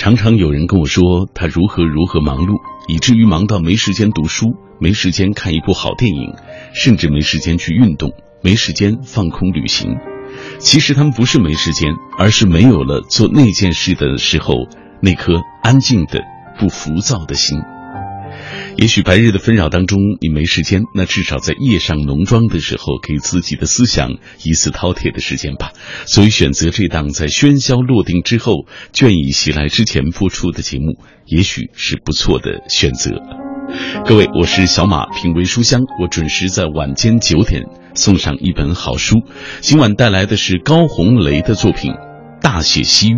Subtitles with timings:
[0.00, 6.32] 常常有人跟我说他如何如何忙碌，以至于忙到没时间读书，没时间看一部好电影，
[6.72, 9.98] 甚至没时间去运动，没时间放空旅行。
[10.58, 14.54] 其实他们不是没时间，而是没有了做那件事的时候
[15.02, 16.22] 那颗安静的、
[16.58, 17.58] 不浮躁的心。
[18.76, 25.72] 也许白日的纷扰当中你没时间，那至少在夜上浓妆的时候，给自己的思想一次饕餮的时间吧。
[26.06, 33.10] 所以选择这档在喧嚣落定之后，倦意袭来之前播出的节目，也许是不错的选择。
[34.06, 37.64] 各位，我是小马，品味书香，我准时在晚间九点
[37.94, 39.16] 送上一本好书。
[39.60, 41.92] 今晚带来的是高红雷的作品
[42.40, 43.14] 《大写西域》。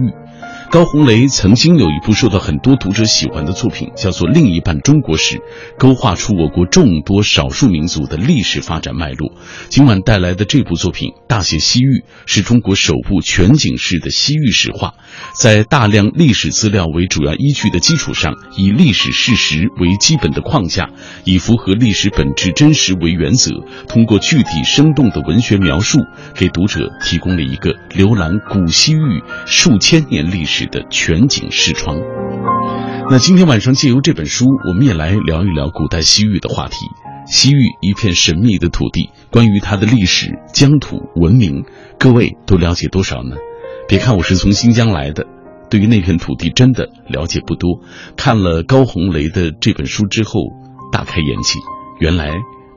[0.73, 5.37] 高红雷曾经有一部受到很多读者喜欢的作品，叫做《另一半中国史》，
[5.79, 9.35] 勾画出我国众多少数民族的历史发展脉络。
[9.69, 14.95] 今晚带来的这部作品《大写西域》，是中国首部全景式的西域史画，
[15.39, 20.89] 在大量历史资料为主要依据的基础上，以历史事实为基本的框架，
[21.25, 23.51] 以符合历史本质真实为原则，
[23.89, 25.99] 通过具体生动的文学描述，
[26.35, 30.62] 给读者提供了一个浏览古西域数千年历史。
[30.67, 31.99] 的全景视窗。
[33.11, 36.87] 那今天晚上借由这本书，我们也来聊一聊古代西域的话题。
[37.27, 41.65] 西域一片神秘的土地，关于它的历史、疆土、文明，
[41.99, 43.37] 各位都了解多少呢？
[43.87, 45.27] 别看我是从新疆来的，
[45.71, 47.81] 对于那片土地真的了解不多。
[48.17, 50.41] 看了高红雷的这本书之后，
[50.91, 51.61] 大开眼界，
[52.01, 52.33] 原来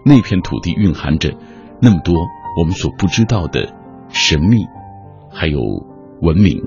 [0.05, 1.33] 那片土地蕴含着
[1.81, 2.15] 那么多
[2.59, 3.73] 我们所不知道的
[4.09, 4.65] 神秘，
[5.31, 5.59] 还有
[6.21, 6.61] 文明。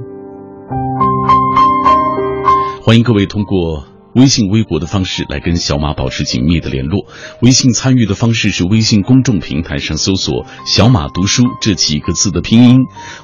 [2.83, 7.05] 欢迎各位通过微信、微博的方式来跟小马保持紧密的联络。
[7.43, 12.79] 微信参与的方式是微信公众平台上搜索“小马读书”这几个字的拼音；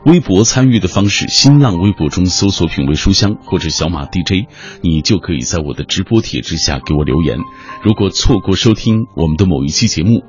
[0.04, 4.46] 微博参与的方式，新浪微博中搜索“品味书香”或者“小马 DJ”，
[4.82, 7.38] 你就可以在我的直播帖之下给我留言。
[7.82, 10.22] 如果错过收听我们的某一期节目，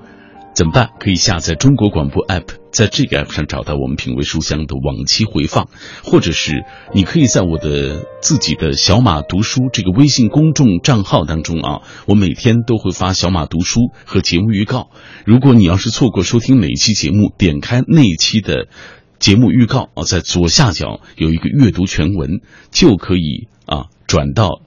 [0.56, 0.92] 怎么办？
[1.02, 5.68] 可以下载中国广播 app，在这个 app 上找到我们品味书香的往期回放，
[6.02, 14.92] 或者是你可以在我的自己的小马读书这个微信公众账号当中啊，我每天都会发小马读书和节目预告。
[15.26, 18.70] 如果你要是错过收听哪一期节目，点开那一期的
[19.20, 22.40] 节目预告啊，在左下角有一个阅读全文，
[22.72, 24.62] 就可以啊转到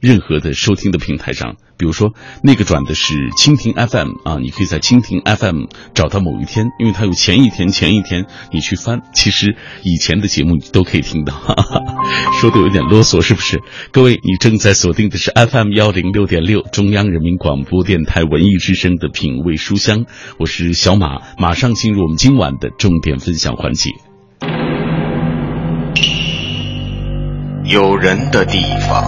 [0.00, 1.56] 任何的收听的平台上。
[1.76, 2.12] 比如说，
[2.42, 11.32] 那个转的是蜻蜓 FM 啊，你可以在蜻蜓 FM 找到某一天，因为它有前一天、前一天，你去翻，其实以前的节目你都可以听到。
[11.32, 11.82] 哈 哈
[12.38, 13.62] 说的有点啰嗦，是不是？
[13.92, 20.04] 各位，你正在锁定的是 FM 幺零六点六，中央人民广播电台文艺之声的品味书香，
[20.38, 23.90] 我是小马，马上进入我们今晚的重点分享环节。
[27.64, 29.04] 有人的地方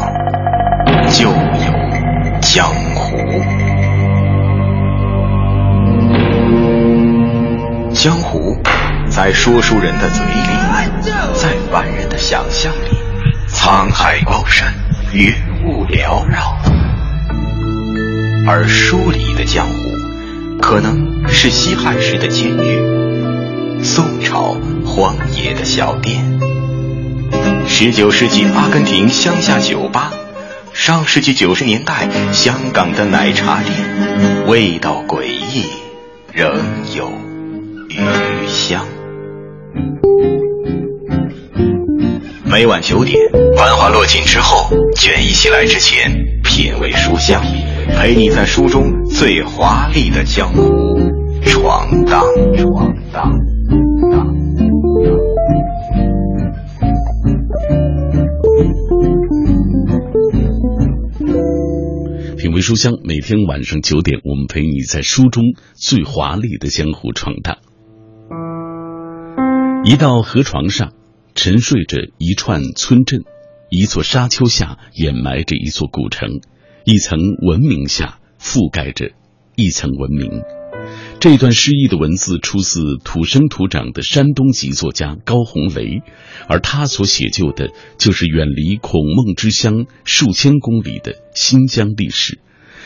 [1.12, 1.82] 就有。
[2.40, 3.16] 江湖，
[7.94, 8.60] 江湖，
[9.08, 12.98] 在说书人的嘴里，在凡人的想象里，
[13.48, 14.74] 沧海高山，
[15.12, 15.32] 云
[15.64, 16.58] 雾缭绕。
[18.46, 26.22] 而书里的江湖，可能是西汉时的监狱，宋朝荒野的小店，
[27.68, 30.12] 十九世纪阿根廷乡下酒吧。
[30.74, 35.66] 上世纪九十年代，香港的奶茶店，味道诡异，
[36.32, 36.50] 仍
[36.96, 37.10] 有
[37.88, 38.86] 余香。
[42.44, 43.16] 每晚九点，
[43.56, 46.10] 繁华落尽之后，倦意袭来之前，
[46.42, 47.42] 品味书香，
[47.96, 50.98] 陪你在书中最华丽的江湖
[51.44, 52.22] 闯荡
[52.56, 53.32] 闯荡。
[62.62, 65.42] 书香每天晚上九点，我们陪你在书中
[65.74, 67.58] 最华丽的江湖闯荡。
[69.84, 70.92] 一道河床上
[71.34, 73.24] 沉睡着一串村镇，
[73.68, 76.40] 一座沙丘下掩埋着一座古城，
[76.84, 79.10] 一层文明下覆盖着
[79.56, 80.42] 一层文明。
[81.18, 86.02] 这段诗意的文字出自土生土长的山东籍作家高红雷，
[86.48, 92.38] 而他所写就的就是远离孔孟之乡数千公里的新疆历史。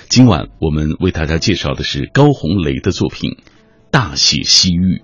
[0.08, 3.30] 今晚我们为大家介绍的是高红雷的作品
[3.90, 5.02] 《大写西域》。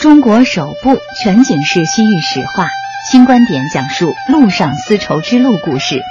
[0.00, 2.68] 中国首部全景式西域史画。
[3.10, 6.02] 新观点讲述陆上丝绸之路故事，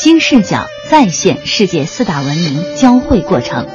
[0.00, 3.68] 新视角再现世界四大文明交汇过程，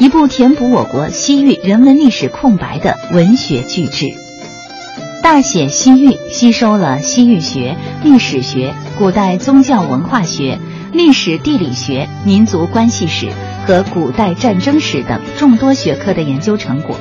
[0.00, 4.06] 一部填补我国西域人文历史空白的文学巨制。
[5.24, 10.60] 大写西域吸收了西域学、历史学、古代宗教文化学、
[10.92, 13.30] 历史地理学、民族关系史
[13.66, 16.96] 和古代战争史等众多学科的研究成果。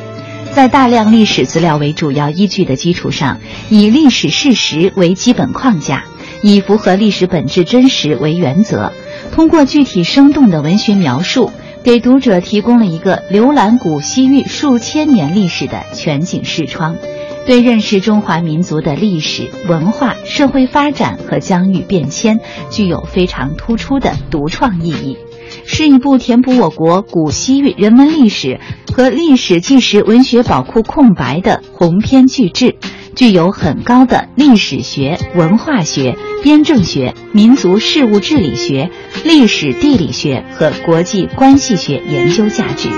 [0.55, 3.37] 在大量历史资料为主要依据的基础上，
[3.69, 6.05] 以历史事实为基本框架，
[6.41, 8.91] 以符合历史本质真实为原则，
[9.31, 11.51] 通过具体生动的文学描述，
[11.87, 16.97] 给读者提供了一个浏览古西域数千年历史的全景视窗，
[17.45, 25.17] 对认识中华民族的历史文化、社会发展和疆域变迁具有非常突出的独创意义。
[25.65, 28.59] 是一部填补我国古西域人文历史
[28.93, 32.75] 和历史纪实文学宝库空白的鸿篇巨制，
[33.17, 38.91] 具有很高的历史学、文化学、编政学、民族事务治理学、
[39.25, 42.89] 历史地理学和国际关系学研究价值。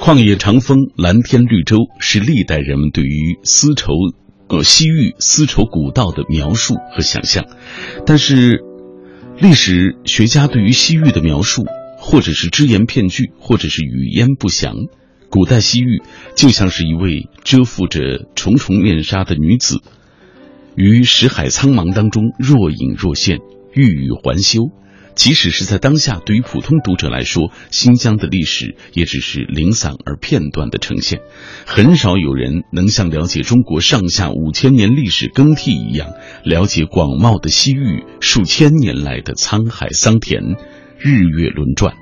[0.00, 3.92] 旷野长风，蓝天绿洲，是历代人们对于丝绸
[4.48, 7.44] 呃西域丝绸古道的描述和想象，
[8.06, 8.64] 但是。
[9.40, 11.64] 历史学家对于西域的描述，
[11.96, 14.74] 或者是只言片语，或者是语焉不详。
[15.30, 16.02] 古代西域
[16.34, 19.80] 就像是一位遮覆着重重面纱的女子，
[20.74, 23.38] 于石海苍茫当中若隐若现，
[23.72, 24.70] 欲语还休。
[25.14, 31.22] 即使是在当下，对于普通读者来说，新疆的历史也只是零散而片段的呈现，
[31.66, 36.12] 很少有人能像了解中国上下五千年历史更替一样，
[36.44, 40.54] 了解广袤的西域数千年来的沧海桑田、
[41.00, 41.96] 日月轮转。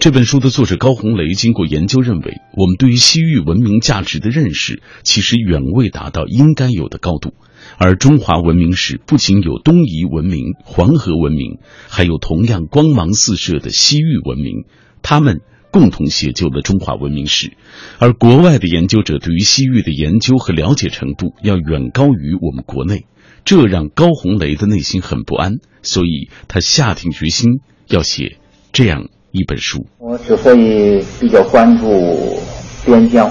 [0.00, 7.34] 这本书的作者高红雷经过研究认为，我们对于西域文明价值的认识，其实远未达到应该有的高度。
[7.78, 11.58] 而中华文明史不仅有东夷文明、黄河文明，
[11.88, 14.66] 还有同样光芒四射的西域文明，
[15.02, 15.40] 他们
[15.72, 17.54] 共同写就了中华文明史。
[17.98, 23.06] 而国外的研究者对于西域的研究和了解程度要远高于我们国内，
[23.44, 27.58] 这让高红雷的内心很不安，所以他下定决心
[27.88, 28.38] 要写
[28.72, 29.84] 这样一本书。
[29.98, 32.40] 我之所以比较关注
[32.84, 33.30] 边疆，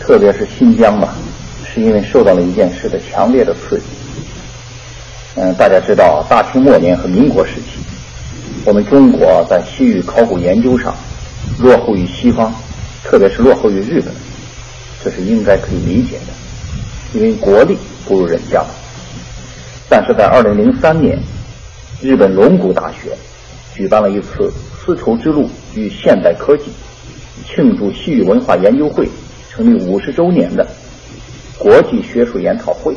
[0.00, 1.14] 特别是新疆吧。
[1.66, 3.82] 是因为受到了一件事的强烈的刺激。
[5.34, 7.80] 嗯，大家知道，大清末年和民国时期，
[8.64, 10.94] 我们中国在西域考古研究上
[11.58, 12.54] 落后于西方，
[13.02, 14.14] 特别是落后于日本，
[15.02, 17.76] 这是应该可以理解的，因为国力
[18.06, 18.64] 不如人家。
[19.88, 21.18] 但是在二零零三年，
[22.00, 23.10] 日本龙谷大学
[23.74, 24.52] 举办了一次
[24.84, 26.64] 丝绸之路与现代科技
[27.46, 29.08] 庆祝西域文化研究会
[29.50, 30.66] 成立五十周年的。
[31.58, 32.94] 国际学术研讨会，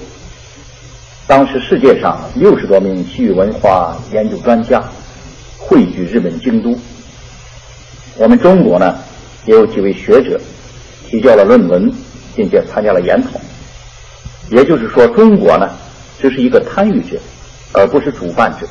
[1.26, 4.84] 当时世界上六十多名西域文化研究专家
[5.58, 6.78] 汇聚日本京都。
[8.18, 8.98] 我们中国呢，
[9.46, 10.40] 也有几位学者
[11.08, 11.90] 提交了论文，
[12.36, 13.40] 并且参加了研讨。
[14.50, 15.70] 也就是说，中国呢，
[16.20, 17.18] 只是一个参与者，
[17.72, 18.68] 而不是主办者。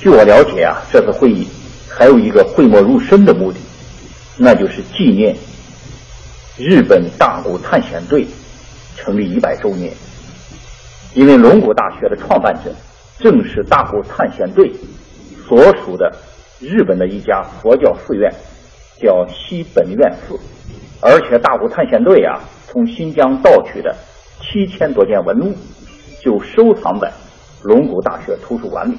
[0.00, 1.46] 据我了解啊，这次会议
[1.98, 3.58] 还有一个讳莫如深的目的，
[4.36, 5.34] 那就是纪念
[6.56, 8.24] 日本大谷探险队。
[9.00, 9.92] 成立一百周年，
[11.14, 12.74] 因为龙谷大学的创办者
[13.16, 14.72] 正是大谷探险队
[15.46, 16.12] 所属的
[16.58, 18.28] 日本的一家佛教寺院，
[19.00, 20.36] 叫西本愿寺，
[21.00, 23.94] 而且大谷探险队啊，从新疆盗取的
[24.40, 25.56] 七千多件文物
[26.20, 27.10] 就收藏在
[27.62, 28.98] 龙谷大学图书馆里，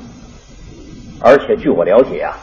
[1.19, 2.37] 而且据我了解啊，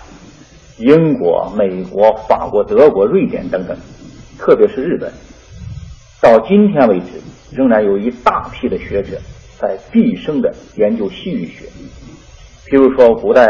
[0.78, 3.76] 英国、美国、法国、德国、瑞典等等，
[4.38, 5.12] 特别是日本，
[6.20, 7.06] 到今天为止。
[7.52, 9.16] 仍然有一大批的学者
[9.56, 11.64] 在毕生的研究西域学，
[12.66, 13.46] 比如说古代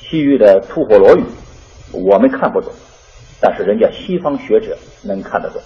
[0.00, 1.22] 西域的吐火罗语，
[1.92, 2.72] 我们看不懂，
[3.38, 5.60] 但是人家西方学者能看得懂。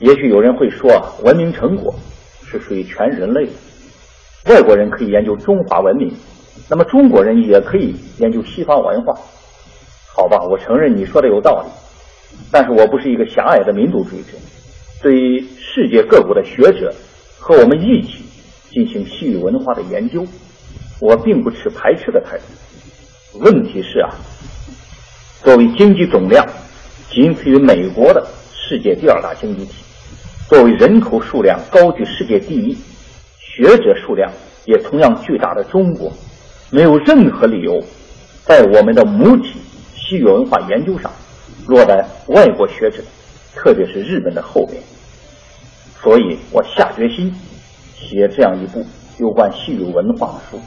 [0.00, 0.90] 也许有人会说，
[1.22, 1.94] 文明成果
[2.44, 3.52] 是属于全人类的，
[4.52, 6.12] 外国人可以研究中华文明，
[6.70, 9.12] 那么中国人也可以研究西方文化。
[10.14, 11.68] 好吧，我承认你说的有道理，
[12.52, 14.38] 但是我不是一个狭隘的民族主义者。
[15.02, 16.94] 对于世界各国的学者
[17.38, 18.22] 和我们一起
[18.70, 20.24] 进行西域文化的研究，
[21.00, 23.38] 我并不持排斥的态度。
[23.40, 24.10] 问题是啊，
[25.42, 26.46] 作为经济总量
[27.08, 29.72] 仅次于美国的世界第二大经济体，
[30.48, 32.76] 作为人口数量高居世界第一、
[33.38, 34.30] 学者数量
[34.66, 36.12] 也同样巨大的中国，
[36.70, 37.82] 没有任何理由
[38.44, 39.60] 在我们的母体
[39.94, 41.10] 西域文化研究上
[41.66, 43.02] 落在外国学者。
[43.52, 44.80] 特别是日本的后面，
[46.00, 47.34] 所以我下决心
[47.98, 48.86] 写这样一部
[49.18, 50.60] 有关西域文化的书。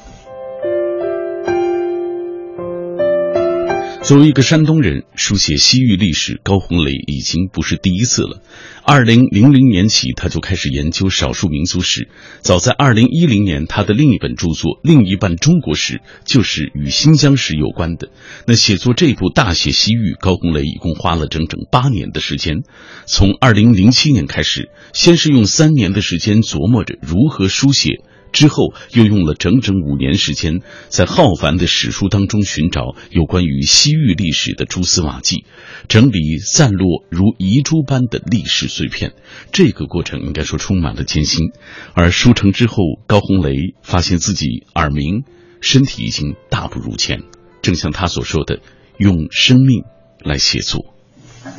[4.04, 8.42] 作为一个山东人，书写西域历史，高红雷已经不是第一次了。
[8.84, 12.10] 二零零零年起，他就开始研究少数民族史。
[12.42, 15.94] 早在二零一零年，他的另一本著作《另一半中国史》
[16.26, 18.10] 就是与新疆史有关的。
[18.46, 22.64] 那写作这部大写西域，高红雷一共花了整整八年的时间。
[23.06, 28.02] 从二零零七年开始，先是用三年的时间琢磨着如何书写。
[28.34, 35.46] 之后又用了整整五年时间，在浩繁的史书当中寻找有关于西域历史的蛛丝马迹，
[35.88, 39.14] 整理散落如遗珠般的历史碎片。
[39.52, 41.52] 这个过程应该说充满了艰辛。
[41.94, 42.76] 而书成之后，
[43.08, 45.24] 高红雷发现自己耳鸣，
[45.62, 47.22] 身体已经大不如前。
[47.62, 48.60] 正像他所说的，
[48.98, 49.84] 用生命
[50.24, 50.94] 来写作。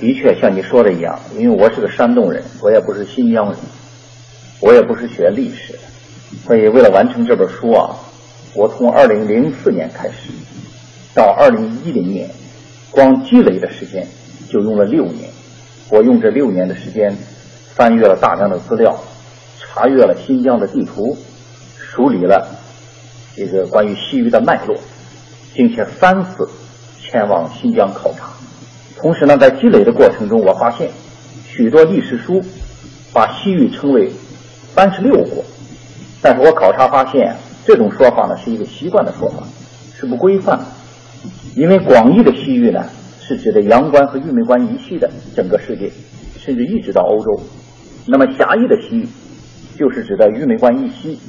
[0.01, 3.59] 的确，像你说的一样，因为我是个山东人，我也不是新疆人，
[4.61, 5.79] 我也不是学历史的。
[6.43, 7.97] 所以，为了完成这本书啊，
[8.55, 10.31] 我从二零零四年开始，
[11.15, 12.29] 到二零一零年，
[12.91, 14.07] 光积累的时间
[14.51, 15.31] 就用了六年。
[15.91, 17.17] 我用这六年的时间，
[17.75, 18.99] 翻阅了大量的资料，
[19.59, 21.17] 查阅了新疆的地图，
[21.79, 22.47] 梳理了
[23.37, 24.77] 这个关于西域的脉络，
[25.55, 26.49] 并且三次
[27.01, 28.31] 前往新疆考察。
[28.97, 30.91] 同时呢，在积累的过程中，我发现
[31.47, 32.43] 许多历史书
[33.13, 34.11] 把西域称为
[34.75, 35.45] 三十六国。
[36.25, 39.43] 但是我考察发现，这种说法呢是一个习惯的说法，
[39.95, 40.59] 是不规范。
[41.55, 42.83] 因为广义的西域呢，
[43.21, 45.93] 是指的阳关和玉门关以西的整个世界，
[46.39, 47.43] 甚至一直到欧洲。
[48.07, 49.09] 那么狭义的西域，
[49.79, 51.21] 就是指的玉门关以西、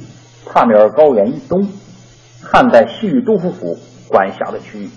[0.46, 1.68] 帕米尔高原以东、
[2.42, 4.88] 汉代西域都护府管辖的区域。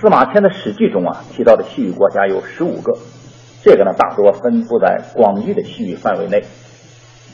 [0.00, 2.96] 司马迁的《史记》中啊提到的西域国家有十五个，
[3.64, 6.44] 这个呢大多分布在广义的西域范围内。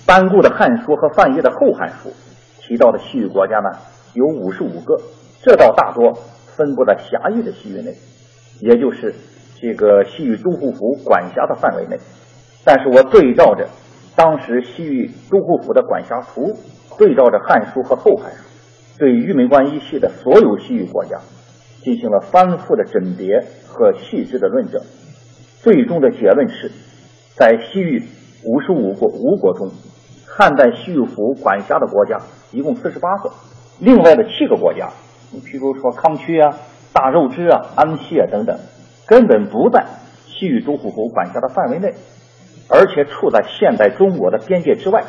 [0.07, 2.09] 班固的《汉书》和范晔的《后汉书》
[2.61, 3.71] 提到的西域国家呢
[4.15, 4.97] 有五十五个，
[5.43, 6.15] 这倒大多
[6.47, 7.93] 分布在狭义的西域内，
[8.61, 9.13] 也就是
[9.61, 11.99] 这个西域都护府管辖的范围内。
[12.65, 13.69] 但是我对照着
[14.15, 16.55] 当时西域都护府的管辖图，
[16.97, 18.39] 对照着《汉书》和《后汉书》，
[18.99, 21.19] 对玉门关一系的所有西域国家
[21.83, 24.81] 进行了反复的甄别和细致的论证，
[25.63, 26.71] 最终的结论是，
[27.35, 28.05] 在西域
[28.45, 29.69] 五十五国五国中。
[30.39, 32.21] 汉代西域府管辖的国家
[32.53, 33.33] 一共四十八个，
[33.79, 34.91] 另外的七个国家，
[35.31, 36.55] 你譬如说康区啊、
[36.93, 38.59] 大肉支啊、安息啊等等，
[39.07, 39.87] 根本不在
[40.27, 41.95] 西域都护府管辖的范围内，
[42.69, 45.05] 而且处在现代中国的边界之外。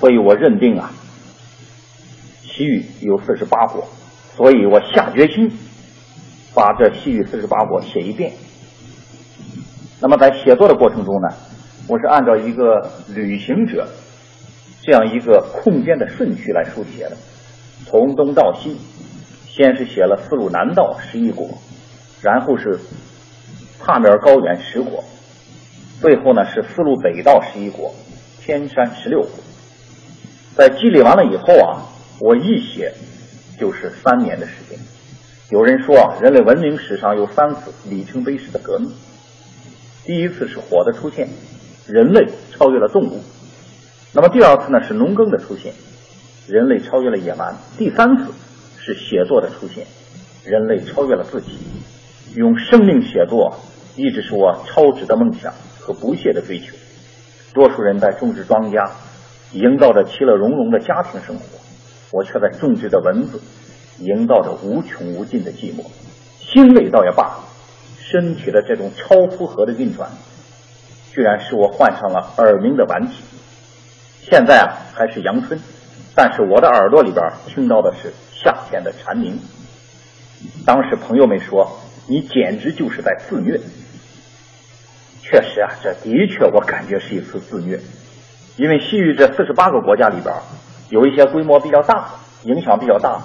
[0.00, 0.92] 所以我认定啊，
[2.40, 3.86] 西域有四十八国，
[4.34, 5.52] 所以我下决心
[6.54, 8.32] 把这西域四十八国写一遍。
[10.00, 11.28] 那么在写作的过程中呢，
[11.86, 13.86] 我是按照一个旅行者。
[14.88, 17.16] 这样一个空间的顺序来书写的，
[17.84, 18.78] 从东到西，
[19.46, 21.46] 先是写了丝路南道十一国，
[22.22, 22.80] 然后是
[23.78, 25.04] 帕米尔高原十国，
[26.00, 27.94] 最后呢是丝路北道十一国，
[28.40, 29.28] 天山十六国。
[30.56, 31.84] 在积累完了以后啊，
[32.18, 32.94] 我一写
[33.60, 34.78] 就是三年的时间。
[35.50, 38.90] 有人说啊，人类文明史上有三次里程碑式的革命，
[40.06, 41.28] 第一次是火的出现，
[41.86, 43.20] 人类超越了动物。
[44.12, 45.74] 那么第二次呢是农耕的出现，
[46.46, 48.32] 人类超越了野蛮；第三次
[48.78, 49.86] 是写作的出现，
[50.44, 51.58] 人类超越了自己。
[52.34, 53.58] 用生命写作
[53.96, 56.74] 一直是我超值的梦想和不懈的追求。
[57.52, 58.90] 多数人在种植庄稼，
[59.52, 61.42] 营造着其乐融融的家庭生活，
[62.12, 63.40] 我却在种植着文字，
[63.98, 65.84] 营造着无穷无尽的寂寞。
[66.40, 67.40] 心累倒也罢，
[67.98, 70.10] 身体的这种超负荷的运转，
[71.12, 73.14] 居然使我患上了耳鸣的顽疾。
[74.22, 75.60] 现在啊还是阳春，
[76.14, 79.38] 但是我的耳朵里边听到的是夏天的蝉鸣。
[80.64, 83.60] 当时朋友们说你简直就是在自虐。
[85.20, 87.80] 确实啊，这的确我感觉是一次自虐，
[88.56, 90.34] 因为西域这四十八个国家里边
[90.88, 93.24] 有一些规模比较大、影响比较大，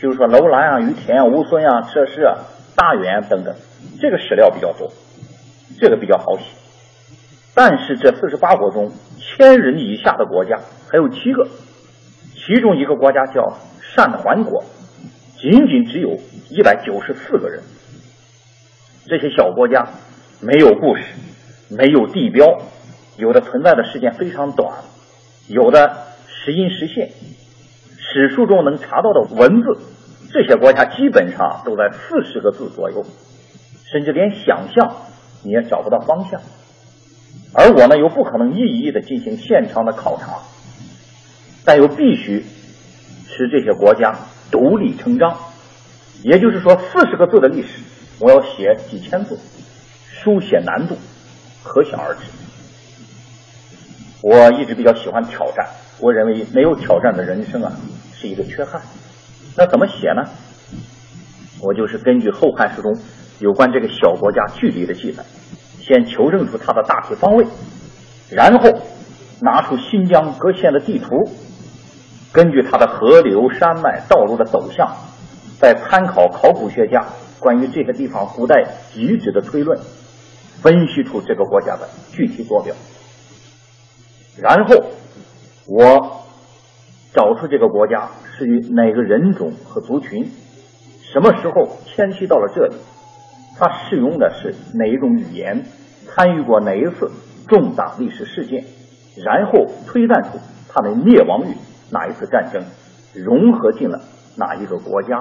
[0.00, 2.38] 比如说楼兰啊、于田啊、乌孙啊、车氏啊、
[2.74, 3.54] 大原等等，
[4.00, 4.90] 这个史料比较多，
[5.78, 6.44] 这个比较好写。
[7.54, 10.58] 但是这四十八国中，千人以下的国家
[10.90, 11.46] 还有七个，
[12.34, 13.58] 其中一个国家叫
[13.94, 14.64] 善环国，
[15.38, 16.18] 仅仅只有
[16.48, 17.62] 一百九十四个人。
[19.06, 19.86] 这些小国家
[20.40, 21.02] 没有故事，
[21.68, 22.46] 没有地标，
[23.18, 24.78] 有的存在的时间非常短，
[25.48, 25.94] 有的
[26.26, 27.10] 时隐时现。
[27.98, 29.78] 史书中能查到的文字，
[30.32, 33.04] 这些国家基本上都在四十个字左右，
[33.84, 34.96] 甚至连想象
[35.44, 36.40] 你也找不到方向。
[37.54, 40.40] 而我呢又不可能一一的进行现场的考察，
[41.64, 42.44] 但又必须
[43.28, 44.14] 使这些国家
[44.50, 45.36] 独立成章。
[46.22, 47.68] 也就是说，四十个字的历史，
[48.20, 49.38] 我要写几千字，
[50.08, 50.96] 书写难度
[51.62, 52.20] 可想而知。
[54.22, 55.66] 我一直比较喜欢挑战，
[55.98, 57.72] 我认为没有挑战的人生啊
[58.14, 58.80] 是一个缺憾。
[59.56, 60.22] 那怎么写呢？
[61.60, 62.96] 我就是根据《后汉书》中
[63.40, 65.24] 有关这个小国家距离的记载，
[65.84, 67.46] 先求证出它的大体方位，
[68.30, 68.70] 然后
[69.40, 71.28] 拿出新疆各县的地图，
[72.32, 74.96] 根据它的河流、山脉、道路的走向。
[75.60, 77.06] 再参考考古学家
[77.38, 78.64] 关于这个地方古代
[78.96, 79.78] 遗址的推论，
[80.60, 82.74] 分析出这个国家的具体坐标，
[84.38, 84.74] 然后
[85.68, 86.24] 我
[87.14, 90.32] 找出这个国家是与哪个人种和族群，
[91.12, 92.74] 什么时候迁徙到了这里，
[93.58, 95.64] 它使用的是哪一种语言，
[96.06, 97.10] 参与过哪一次
[97.48, 98.64] 重大历史事件，
[99.24, 101.56] 然后推断出它们灭亡于
[101.90, 102.64] 哪一次战争，
[103.14, 104.00] 融合进了
[104.36, 105.18] 哪一个国家。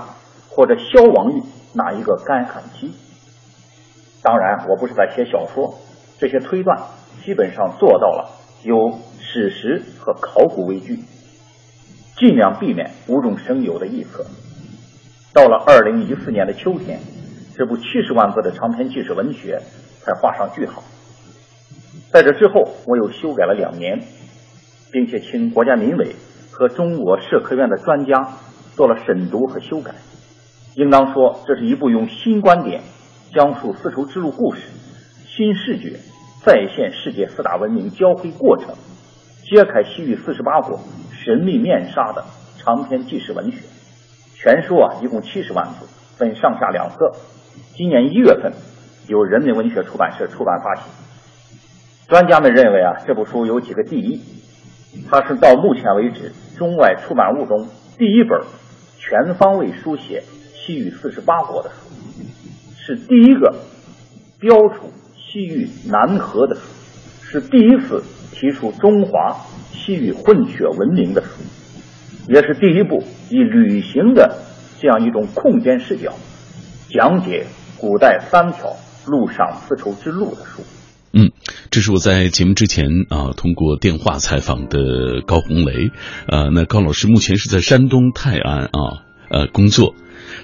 [0.54, 1.42] 或者消亡于
[1.74, 2.92] 哪一个干旱期？
[4.22, 5.80] 当然，我不是在写小说，
[6.20, 6.78] 这些推断
[7.24, 8.30] 基本上做到了
[8.62, 11.00] 有史实和考古为据，
[12.18, 14.26] 尽量避免无中生有的臆测。
[15.34, 17.00] 到了二零一四年的秋天，
[17.62, 19.62] 这部七十万字的长篇纪实文学
[20.00, 20.82] 才画上句号。
[22.12, 24.02] 在这之后，我又修改了两年，
[24.92, 26.16] 并且请国家民委
[26.50, 28.30] 和中国社科院的专家
[28.76, 29.94] 做了审读和修改。
[30.74, 32.82] 应当说，这是一部用新观点
[33.32, 34.62] 讲述丝绸之路故事、
[35.28, 36.00] 新视觉
[36.44, 38.74] 再现世界四大文明交汇过程、
[39.44, 40.80] 揭开西域四十八国
[41.24, 42.26] 神秘面纱的
[42.58, 43.60] 长篇纪实文学。
[44.34, 45.86] 全书啊，一共七十万字，
[46.18, 47.12] 分上下两册。
[47.76, 48.54] 今年一月份
[49.08, 50.92] 由人民文学出版社出版发行。
[52.08, 54.22] 专家们认为啊，这部书有几个第一，
[55.10, 58.42] 它是到目前为止中外出版物中第一本
[59.00, 60.24] 全方位书写。
[60.64, 61.76] 西域四十八国的书
[62.78, 63.56] 是第一个
[64.40, 66.62] 标出西域南河的书，
[67.24, 69.38] 是第一次提出中华
[69.72, 71.30] 西域混血文明的书，
[72.28, 74.38] 也是第一部以旅行的
[74.80, 76.14] 这样一种空间视角
[76.90, 77.48] 讲解
[77.82, 80.62] 古代三条陆上丝绸之路的书。
[81.14, 81.32] 嗯，
[81.72, 85.90] 这是我在节目之前啊通过电话采访的高红雷，
[86.28, 88.70] 呃，那高老师目前是在山东泰安啊
[89.32, 89.96] 呃工作。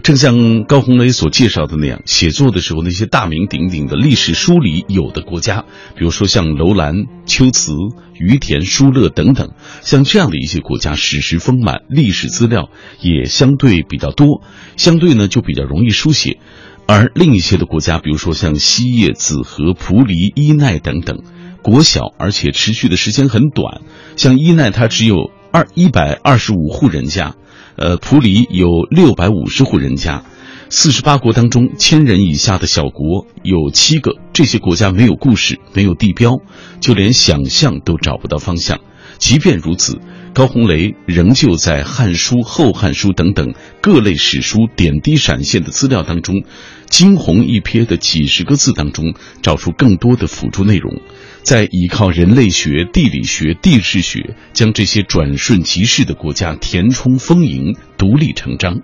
[0.01, 5.63] 正像高红雷所介绍的那样，写作的时候，那些大名鼎鼎的历史书里有的国家，
[5.95, 7.73] 比如说像楼兰、秋瓷、
[8.19, 12.69] 于田、疏勒等等，像这样的一些国家，史实丰满，历史资料
[12.99, 14.41] 也相对比较多，
[14.75, 16.39] 相对呢就比较容易书写。
[16.87, 21.21] 而另一些的国家，比如说像西叶、子和、蒲黎、伊奈等等，
[21.61, 23.81] 国小而且持续的时间很短，
[24.15, 27.35] 像伊奈它只有二一百二十五户人家。
[27.75, 30.23] 呃，普里有六百五十户人家，
[30.69, 34.13] 四十八国当中，千人以下的小国有七个。
[34.33, 36.39] 这些国家没有故事，没有地标，
[36.79, 38.79] 就连想象都找不到方向。
[39.19, 39.99] 即便如此，
[40.37, 46.43] 高红雷仍旧在《汉书》《后汉书》等等各类史书点滴闪现的资料当中，
[46.85, 51.01] 惊鸿一瞥的几十个字当中，找出更多的辅助内容。
[51.41, 58.81] 在依靠人类学、地理学、地质学，将这些转瞬即逝的国家填充丰盈、独立成章。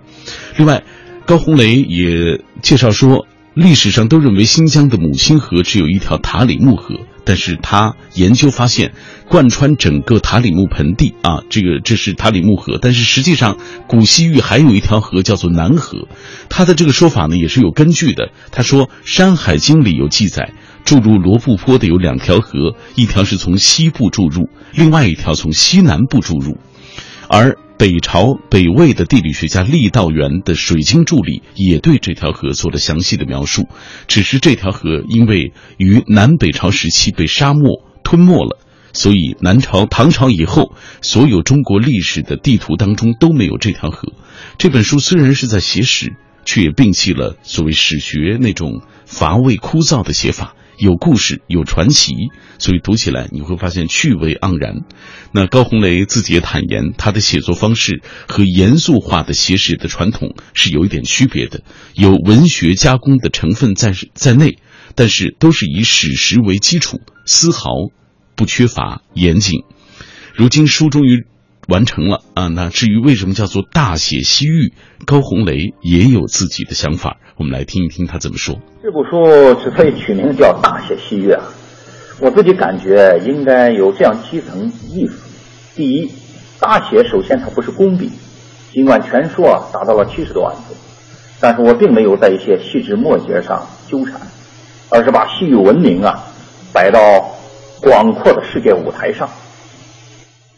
[0.56, 0.82] 另外，
[1.24, 8.92] 高红雷也介绍说，历史上都认为新疆的母亲河只有一条塔里木河，但是他研究发现，
[9.28, 13.58] 贯穿整个塔里木盆地啊，这个这是塔里木河，但是实际上
[13.88, 16.08] 古西域还有一条河叫做南河。
[16.48, 18.30] 他的这个说法呢也是有根据的。
[18.52, 20.52] 他说，《山海经》里有记载。
[20.84, 26.58] 注入罗布泊的有两条河，一条是从西部注入，另外一条从西南部注入。
[27.26, 33.68] 而北朝北魏的地理学家郦道元的《水经注》里也对这条河做了详细的描述。
[34.06, 38.58] 只是这条河因为于南北朝时期被沙漠吞没了，
[38.92, 44.12] 所以南朝、唐朝以后所有中国历史的地图当中都没有这条河。
[44.56, 50.54] 这本书虽然是在写史，却也摒弃了所谓史学那种乏味枯燥的写法。
[50.76, 52.12] 有故事，有传奇，
[52.58, 54.82] 所以读起来你会发现趣味盎然。
[55.32, 61.62] 那高红雷自己也坦言，他的写作方式和严肃化的写史的传统是有一点区别的，
[61.94, 64.58] 有文学加工的成分在在内，
[64.94, 67.70] 但是都是以史实为基础，丝毫
[68.34, 69.62] 不缺乏严谨。
[70.34, 71.26] 如今书终于。
[71.68, 72.48] 完成了啊！
[72.48, 74.72] 那至于为什么叫做大写西域，
[75.06, 77.18] 高红雷也有自己的想法。
[77.36, 78.60] 我们来听一听他怎么说。
[78.82, 81.42] 这部书之所以取名叫《大写西域》啊，
[82.20, 85.14] 我自己感觉应该有这样几层意思：
[85.74, 86.10] 第一，
[86.60, 88.10] 大写首先它不是工笔，
[88.72, 90.74] 尽管全书啊达到了七十多万字，
[91.40, 94.20] 但是我并没有在一些细枝末节上纠缠，
[94.90, 96.24] 而是把西域文明啊
[96.72, 97.00] 摆到
[97.80, 99.28] 广阔的世界舞台上，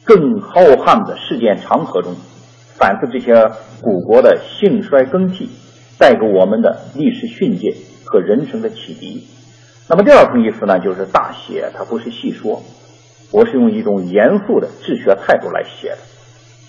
[0.06, 2.14] 更浩瀚的事件长河中，
[2.78, 3.50] 反思这些
[3.82, 5.50] 古国的兴衰更替
[5.98, 9.26] 带给我们的历史训诫和人生的启迪。
[9.88, 12.62] 那么第二层意思呢，就是大写，它不是细说，
[13.32, 15.98] 我是用一种严肃的治学态度来写的，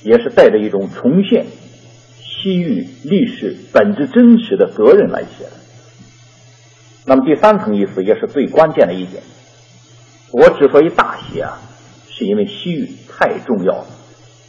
[0.04, 1.45] 也是带着一种重现
[2.19, 5.52] 西域历史本质真实的责任来写的。
[7.06, 9.21] 那么第三层意思也是最关键的一点，
[10.32, 11.60] 我之所以大写啊，
[12.17, 13.86] 是因为西域太重要了，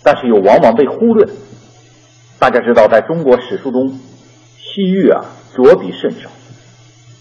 [0.02, 1.28] 但是又往往被忽略。
[2.38, 3.98] 大家知道，在中国史书中，
[4.57, 6.31] 西域啊着笔甚少。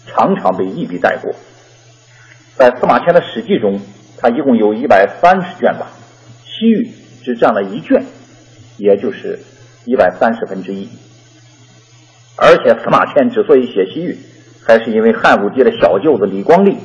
[0.06, 1.32] 常常被一笔带过。
[2.56, 3.78] 在司马迁的《史记》中，
[4.16, 5.88] 他一共有一百三十卷吧，
[6.46, 6.90] 西域
[7.22, 8.06] 只占了一卷，
[8.78, 9.38] 也就是
[9.84, 10.88] 一百三十分之一。
[12.36, 14.18] 而且司马迁之所以写西域，
[14.64, 16.78] 还是因为汉武帝的小舅子李光利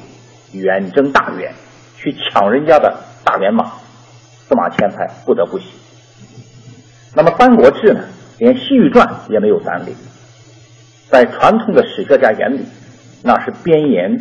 [0.52, 1.54] 远征大元，
[1.95, 3.71] 去抢人家的大元马，
[4.47, 5.65] 司马迁才不得不写。
[7.15, 8.03] 那么《三国志》呢，
[8.39, 9.93] 连西域传也没有单列，
[11.09, 12.65] 在传统的史学家眼里。
[13.25, 14.19] 那是边沿，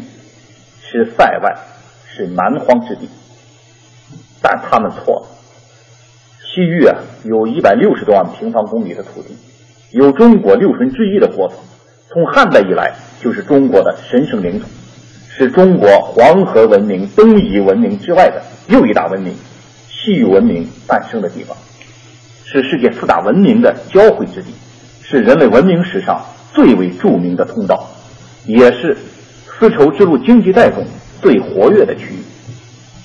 [0.81, 1.57] 是塞外，
[2.07, 3.09] 是蛮荒之地，
[4.41, 5.27] 但他们错了。
[6.45, 9.37] 西域啊，有一百六十多万平方公里的土地，
[9.91, 11.57] 有中国六分之一的国土，
[12.09, 14.67] 从汉代以来就是中国的神圣领土，
[15.31, 19.35] 是中国黄河文明、东夷文明之外的又一大文明——
[19.89, 21.57] 西域文明诞生的地方，
[22.45, 24.53] 是世界四大文明的交汇之地，
[25.03, 27.89] 是人类文明史上最为著名的通道。
[28.45, 28.97] 也是
[29.47, 30.85] 丝绸之路经济带中
[31.21, 32.19] 最活跃的区域，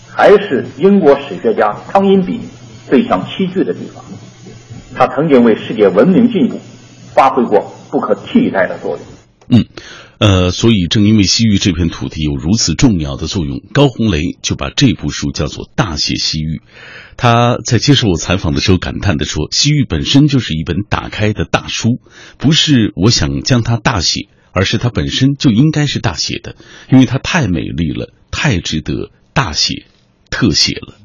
[0.09, 2.41] 还是英国史学家汤因比
[2.89, 4.03] 最想栖居的地方。
[4.95, 6.59] 他曾经为世界文明进步
[7.13, 8.99] 发挥过不可替代的作用。
[9.49, 9.63] 嗯，
[10.19, 16.57] 呃，所以正因为西域这片土地有如此重要的作用，高红雷就把这部书叫做《大写西域》。
[17.17, 21.99] 他在接受我采访的时候感叹地说：“西域本身就是一本打开的大书，
[22.37, 26.55] 不是我想将它大写。”而是它本身就应该是大写的，
[26.91, 29.85] 因为它太美丽了，太值得大写、
[30.31, 30.95] 特写了。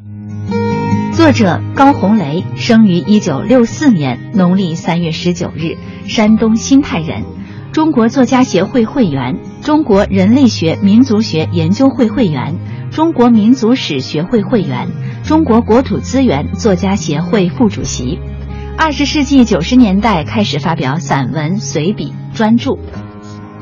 [1.15, 5.77] 作者高红雷生于一九六四年农历三月十九日，
[6.09, 7.25] 山东新泰人，
[7.73, 12.59] 中国作家协会会员，中国人类学民族学研究会会员，
[12.91, 14.89] 中国民族史学会会员，
[15.25, 18.21] 中国国土资源作家协会副主席。
[18.77, 22.77] 二十世纪九十年代开始发表散文、随笔、专著。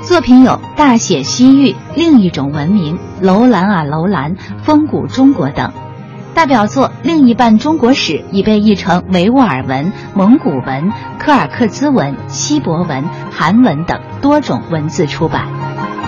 [0.03, 5.73] 作品有《大写西域》《另一种文明》《楼兰啊楼兰》《风骨中国》等，
[6.35, 16.00] 代表作《另一半中国史》已被译成维吾尔文、蒙古文、柯尔克孜文、锡伯文、韩文等多种文字出版。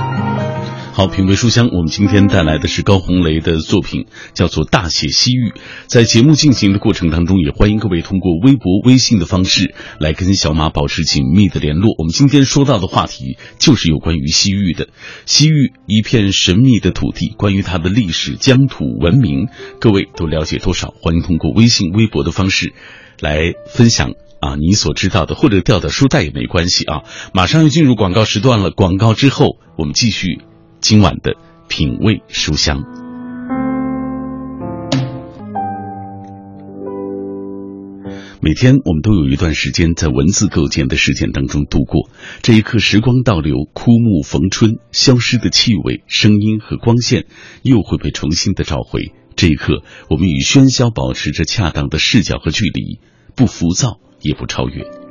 [0.94, 5.48] 好，品味书香，我们今天带来的是高红雷的作品，叫做《大写西域》。
[5.86, 11.94] 在节目进行的过程当中，也欢迎各位通过微博、微信的方式来跟小马保持紧密的联络。
[11.96, 14.88] 我们今天说到的话题就是有关于西域的。
[15.24, 19.48] 西域一片神秘的土地，关于它的历史、疆土、文明，
[19.80, 20.92] 各位都了解多少？
[21.00, 22.74] 欢迎通过微信、微博的方式
[23.18, 27.00] 来分享啊，你所知道的，或者掉掉书袋也没关系啊。
[27.32, 30.42] 马上要进入广告时段了，广告之后我们继续。
[30.82, 31.36] 今晚的
[31.68, 32.82] 品味书香，
[38.40, 42.10] 每天我们都有一段时间在文字构建的事件当中度过。
[42.42, 47.26] 这一刻，时光倒流，枯木逢春，消失的气味、声音和光线
[47.62, 49.12] 又会被重新的找回。
[49.36, 52.98] 这一刻，我们与喧嚣保持着恰当的视角和距离，
[53.36, 55.01] 不浮躁，也不超越。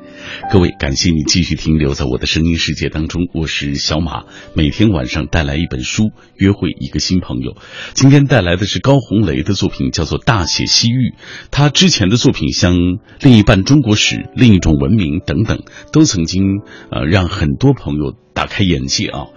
[0.52, 3.24] 各位，感谢你继续停留在我的声音世界当中。
[3.34, 7.56] 我是小马，每天晚上带来一本书，约会一个新朋友。
[7.94, 11.10] 今天带来的是高红雷的作品，叫做《大写西域》。
[11.52, 12.76] 他之前的作品像
[13.22, 18.16] 《另一半中国史》《另一种文明》等等，都曾经呃让很多朋友。
[18.34, 19.28] 打开眼界啊！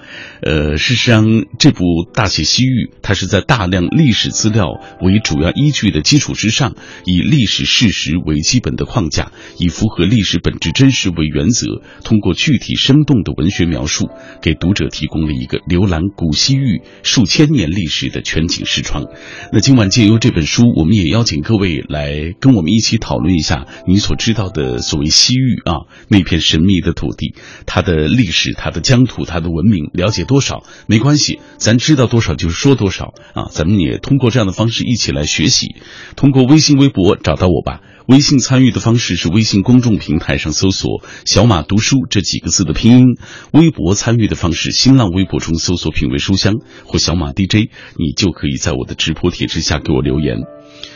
[0.40, 1.24] 呃，事实上，
[1.58, 1.80] 这部
[2.14, 4.66] 《大写西域》它是在大量历史资料
[5.00, 14.08] 为主要依据的基础之上，以历史事实为基本的框架，以符合历史本质真实为原则，通过具体生动的文学描述，
[14.40, 19.06] 给读者提供了一个浏览古西域数千年历史的全景视窗。
[19.52, 27.34] 那今晚借由这本书，我们也邀请各位来跟我们一起讨论一下你所知道的所谓西域啊那片神秘的土地，
[27.66, 28.83] 它的历史，它的。
[28.84, 33.48] 疆土、它的文明了解多少没关系，咱知道多少就是说多少啊！
[33.50, 35.74] 咱们也通过这样的方式一起来学习。
[36.14, 37.80] 通过微信、微博找到我吧。
[38.06, 43.06] 微信参与的方式是微信公众平台上搜索“小马读书”这几个字的拼音；
[43.50, 50.36] 微博参与的方式，新浪微博中搜索“品味书香”或“小马 DJ”，你就可以在我的直播帖之下给我留言。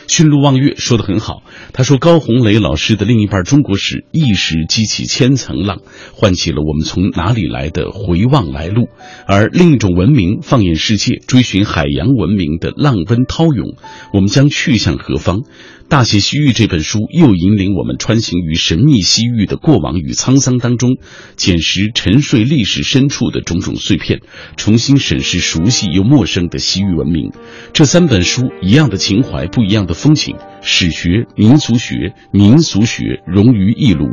[0.07, 5.81] 驯鹿望月说的很好，他说高红雷老师的另一半中国史一时激起千层浪，
[6.13, 8.89] 唤起了我们从哪里来的回望来路，
[9.27, 13.75] 而另一种文明放眼世界，追寻海洋文明的浪奔涛涌，
[14.13, 15.41] 我们将去向何方？
[15.89, 20.97] 大写西域这本书又引领我们穿行于神秘西域的过往与沧桑当中，
[21.35, 24.21] 捡拾沉睡历史深处的种种碎片，
[24.55, 27.31] 重新审视熟悉又陌生的西域文明。
[27.73, 34.05] 这三本书一样的情怀，不一样的风情，史学、民族学、民俗学融于一炉，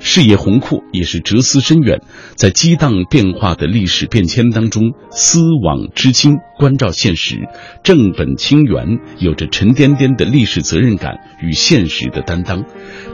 [0.00, 2.00] 视野宏阔，也是哲思深远。
[2.36, 7.36] 在激荡变化的历史变迁当中，思往知今，关照现实，
[7.84, 11.17] 正本清源，有着沉甸甸的历史责任感。
[11.40, 12.64] 与现实的担当，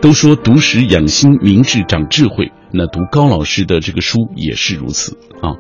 [0.01, 2.53] 都说读史养心、明智长智慧。
[2.73, 5.55] 那读高老师的这个书也是如此啊，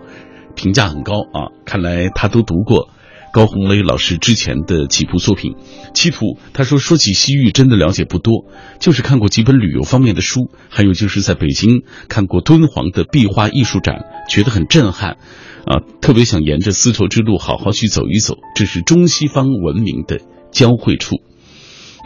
[0.56, 1.54] 评价很高啊。
[1.64, 2.88] 看来他都读过
[3.32, 5.54] 高红雷老师之前的几部作品。
[5.92, 8.46] 七图他说说起西域真的了解不多，
[8.80, 15.18] 就是看过几本旅游方面的书，还有就是在北京看过敦煌的壁画艺术展，觉得很震撼
[15.66, 18.38] 啊，特别想沿着丝绸之路好好去走一走。
[18.56, 20.18] 这是中西方文明的
[20.50, 21.16] 交汇处。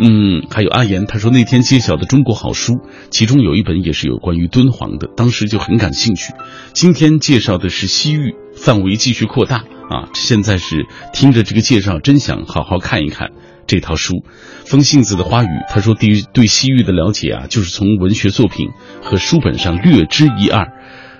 [0.00, 2.74] 嗯，还有阿言，他说那天揭晓的中国好书，
[3.10, 6.32] 其中有一本也是有关于敦煌的，当时就很感兴趣。
[6.72, 10.08] 今天介绍的是西域，范围继续扩大啊！
[10.14, 13.30] 现在是听着这个介绍，真想好好看一看
[13.66, 14.22] 这套书。
[14.64, 18.68] 风信子的花语，他说对对西域的了解啊，就是从文学作品
[19.02, 20.68] 和书本上略知一二，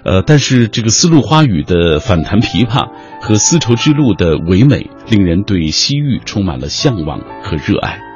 [0.05, 8.08] 呃，但是这个丝路花语的反弹琵琶和丝绸之路的唯美，令人对西域充满了向往和热爱。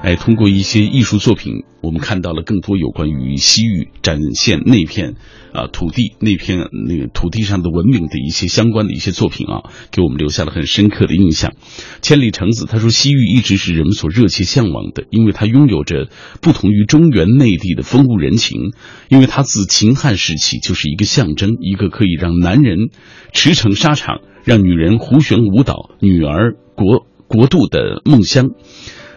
[0.00, 5.16] 哎，通过一些艺术作品，我们看到了更多有关于西域展现那片
[5.52, 11.52] 啊土地、那片那个土地上的文明的一些相关的一些作品啊，给我们留下了很深刻的印象。
[12.00, 16.08] 千里橙子他说，西域一直是人们所热切向往的，因为它拥有着
[16.40, 18.70] 不同于中原内地的风物人情，
[19.10, 22.88] 因为它自秦汉时期就是一个象征，一个可以让男人
[23.32, 28.50] 驰骋沙场，让女人胡旋舞蹈、女儿国国度的梦乡。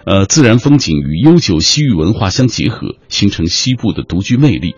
[0.06, 4.76] 呃，自然风景与悠久西域文化相结合，形成西部的独具魅力。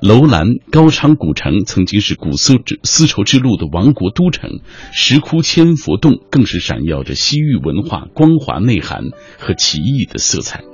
[0.00, 4.60] 楼兰高昌古城曾经是古丝丝绸之路的王国都城，
[4.92, 9.04] 石窟千佛洞更是闪耀着西域文化光华内涵
[9.38, 10.64] 和奇异的色彩。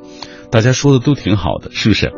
[0.50, 2.12] 大家说的都挺好的，是不是？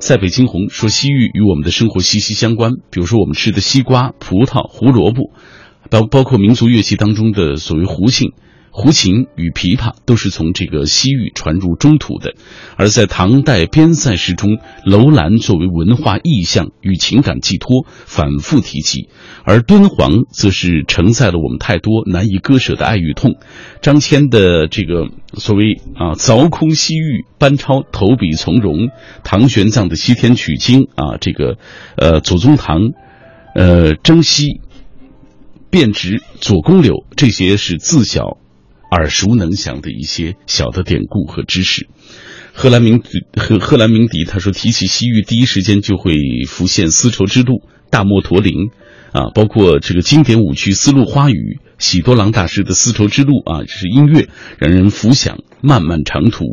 [0.00, 5.30] 塞北惊鸿说西域与我们的生活息息相关，比如说我们吃的西瓜、葡萄、胡萝卜，
[5.88, 8.32] 包包括民族乐器当中的所谓胡琴。
[8.78, 12.34] 胡琴与琵琶都是从这个西域传入中土的，
[12.76, 19.08] 而在唐代边塞诗中，楼兰作为文化意象与情感寄托反复提及，
[19.44, 23.36] 而敦煌则是承载了我们太多难以割舍的爱与痛。
[23.80, 28.90] 张骞的这个所谓啊凿空西域，班超投笔从戎，
[29.24, 31.56] 唐玄奘的西天取经啊，这个
[31.96, 32.92] 呃左宗棠，
[33.54, 34.60] 呃征西，
[35.70, 38.36] 变直左公柳，这些是自小。
[38.90, 41.88] 耳熟能详的一些小的典故和知识。
[42.52, 43.02] 贺兰明
[43.36, 46.14] 和贺兰明迪他说，提起西域，第一时间就会
[46.48, 48.70] 浮现丝绸之路、大漠驼铃，
[49.12, 56.44] 啊，包括这个经典舞曲《丝路花语》，喜多郎大师的丝绸之路啊，这是音乐，让人浮想漫漫长途。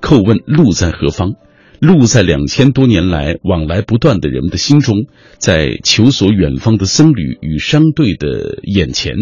[0.00, 1.34] 叩问路在何方？
[1.80, 5.06] 路在两千多年来往来不断的人们的心中，
[5.38, 9.14] 在求索远方的僧侣与商队的眼前。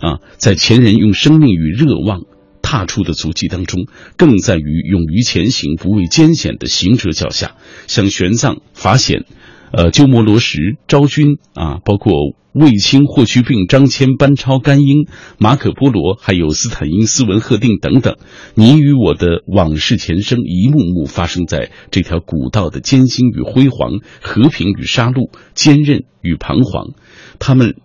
[0.00, 2.22] 啊，在前人用生命与热望
[2.62, 7.56] 踏出的足迹当中，更在于勇于前行、不畏艰险的行者脚下。
[7.86, 9.26] 像玄奘、法显、
[9.72, 12.14] 呃鸠摩罗什、昭君啊，包括
[12.52, 15.06] 卫青、霍去病、张骞、班超、甘英、
[15.38, 18.16] 马可波罗，还有斯坦因、斯文赫定等等，
[18.54, 26.94] 你与我的往事前生，一幕幕发生在这条古道的艰辛与辉煌、和平与杀戮、坚韧与彷徨，
[27.38, 27.76] 他们。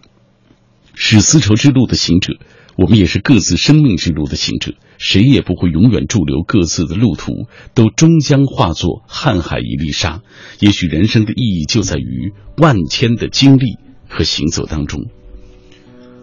[0.97, 2.37] 是丝绸之路的行者，
[2.77, 4.75] 我们也是各自生命之路的行者。
[4.97, 10.21] 谁也不会永远驻留各自的路途，都终将化作瀚海一粒沙。
[10.61, 13.77] 也许人生的意义就在于万千的经历
[14.15, 15.05] 和行走当中。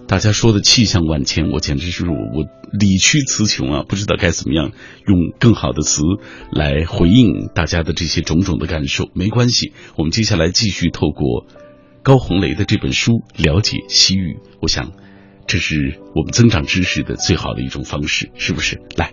[0.09, 4.73] 大家说的气象万千，我简直是我我理屈词穷啊，不知道该怎么样
[5.07, 6.03] 用更好的词
[6.51, 9.09] 来回应大家的这些种种的感受。
[9.15, 11.47] 没关系，我们接下来继续透过。
[12.05, 14.91] 高红雷的这本书了解西域，我想，
[15.47, 18.81] 这是我们增长知识的最好的一种方式，是不是？
[18.97, 19.13] 来，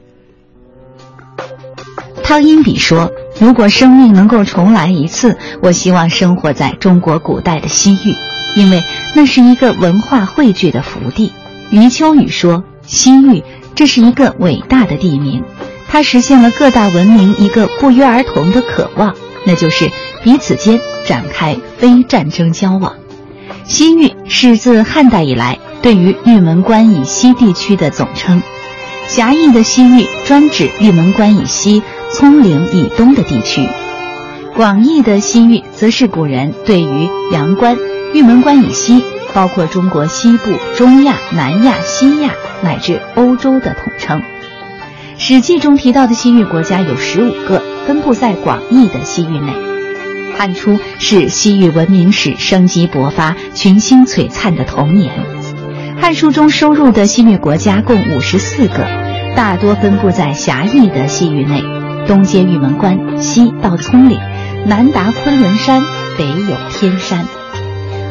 [2.24, 8.16] 汤因比说：“如果生命能够重来一次，我希望生活在中国古代的西域，
[8.56, 8.84] 因为
[9.16, 11.32] 那是一个文化汇聚的福地。”
[11.72, 13.44] 余秋雨说：“西域，
[13.76, 15.44] 这是一个伟大的地名，
[15.88, 19.90] 它实现了各大文明一个不约而同的渴望，那就是
[20.24, 22.94] 彼此间。”展开非战争交往，
[23.66, 28.44] 西域是自汉代以来对于玉门关以西地区的总称。
[29.08, 31.82] 狭义的西域专指玉门关以西、
[32.14, 33.64] 葱岭以东的地区；
[34.56, 37.76] 广义的西域则是古人对于阳关、
[38.12, 42.32] 玉门关以西，包括中国西部、中亚、南亚、西亚
[42.64, 44.20] 乃至欧洲的统称。
[45.18, 49.54] 《史记》中提到的西域国家有十五个，分布在广义的西域内。
[50.36, 55.14] 汉初是西域文明史生机勃发、群星璀璨的童年。
[56.02, 58.88] 《汉书》中收录的西域国家共五十四个，
[59.36, 61.62] 大多分布在狭义的西域内，
[62.08, 64.18] 东接玉门关，西到葱岭，
[64.66, 65.82] 南达昆仑山，
[66.18, 67.28] 北有天山。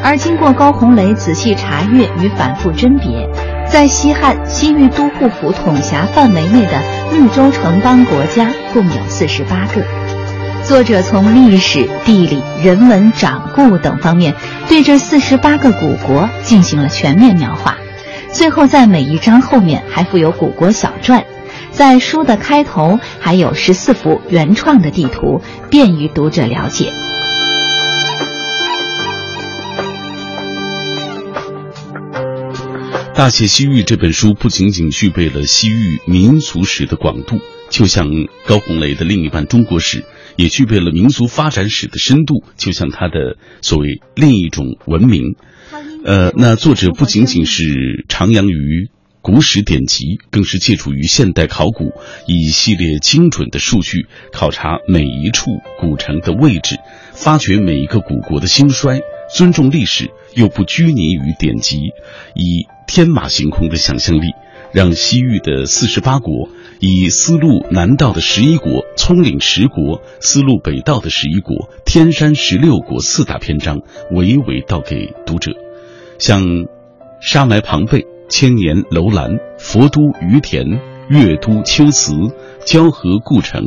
[0.01, 3.29] 而经过高红雷仔细查阅与反复甄别，
[3.69, 6.81] 在西汉西域都护府统辖范围内的
[7.11, 9.83] 绿洲城邦国家共有四十八个。
[10.63, 14.35] 作者从历史、地理、人文、掌故等方面
[14.67, 17.75] 对这四十八个古国进行了全面描画，
[18.31, 21.25] 最后在每一章后面还附有古国小传，
[21.71, 26.85] 在书的开头还有十四幅原创的地图，便于读者了解。
[33.19, 38.07] 《大写西域》这本书不仅仅具备了西域民族史的广度，就像
[38.47, 40.05] 高红雷的另一半中国史。
[40.37, 45.35] 也具备了民族发展史的深度，就像他的所谓另一种文明。
[46.05, 48.89] 呃，那作者不仅仅是徜徉于
[49.21, 51.91] 古史典籍，更是借助于现代考古，
[52.25, 56.77] 以一系列精准的数据考察每一处古城的位置，
[57.11, 59.01] 发掘每一个古国的兴衰，
[59.35, 61.79] 尊重历史又不拘泥于典籍，
[62.33, 64.31] 以天马行空的想象力。
[64.71, 66.49] 让西域的四十八国，
[66.79, 73.77] 以丝路南道的十一国、葱岭十国、丝路北道的十一国、天山十六国四大篇章，
[74.11, 75.53] 娓娓道给读者。
[76.19, 76.43] 像
[77.19, 80.65] 沙埋庞贝、千年楼兰、佛都于田、
[81.09, 82.13] 月都秋瓷、
[82.63, 83.63] 交河故城、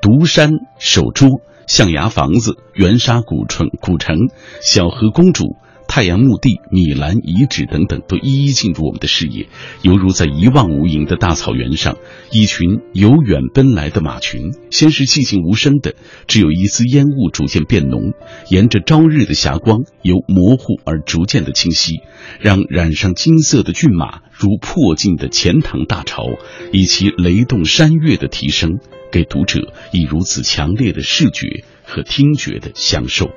[0.00, 4.28] 独山首桌、象牙房子、圆沙古城、古城、
[4.60, 5.56] 小河公主。
[5.88, 9.48] 太阳墓地、米兰遗址等等，都一一进入我们的视野，
[9.82, 11.96] 犹如在一望无垠的大草原上，
[12.30, 14.52] 一群由远奔来的马群。
[14.70, 15.94] 先是寂静无声的，
[16.28, 18.12] 只有一丝烟雾逐渐变浓，
[18.50, 21.94] 沿着朝日的霞光，由模糊而逐渐的清晰，
[22.38, 26.22] 让染上金色的骏马如破镜的钱塘大潮，
[26.70, 28.78] 以其雷动山岳的提升，
[29.10, 33.30] 给读者以如此强烈的视觉和听觉的享受。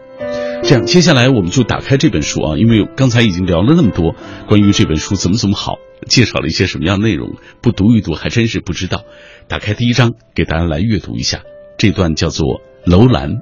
[0.63, 4.15] 这样，接下来我们就打开这本书啊，因为刚才已经聊了那么多
[4.47, 5.75] 关于这本书怎么怎么好，
[6.07, 9.01] 介绍了一些什么样内容，不读一读还真是不知道。
[9.49, 11.41] 打开第一章，给大家来阅读一下
[11.77, 12.45] 这段叫做
[12.85, 13.41] 《楼兰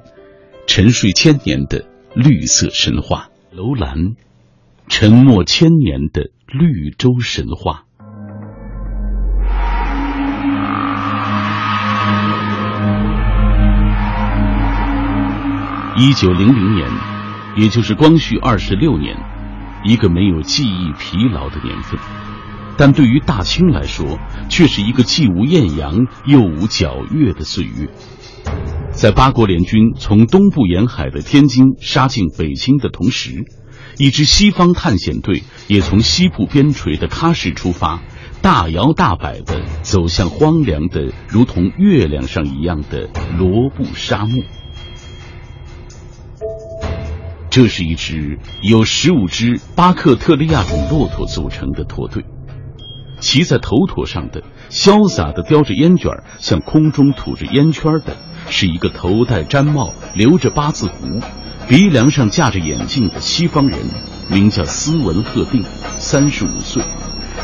[0.66, 3.28] 沉睡千年的绿色神话》。
[3.56, 4.16] 楼兰，
[4.88, 7.84] 沉默千年的绿洲神话。
[15.96, 17.09] 一九零零年。
[17.56, 19.16] 也就是光绪二十六年，
[19.84, 21.98] 一个没有记忆疲劳的年份，
[22.76, 27.88] 但对于大清来说，却是一个既无艳阳又无皎月的岁月。
[28.92, 33.44] 在八国联军从东部沿海的天津杀进北京的同时，
[33.98, 38.00] 一支西方探险队也从西部边陲的喀什出发，
[38.42, 44.42] 大摇大摆地走向荒凉的如同月亮上一样的罗布沙漠。
[47.50, 52.24] 这是一支由十五只巴克特利亚种骆驼组成的驼队，
[53.18, 58.16] 骑在头驼上的、潇洒的叼着烟卷向空中吐着烟圈的，
[58.48, 61.20] 是一个头戴毡帽、留着八字胡、
[61.66, 63.80] 鼻梁上架着眼镜的西方人，
[64.28, 65.64] 名叫斯文赫定，
[65.98, 66.84] 三十五岁，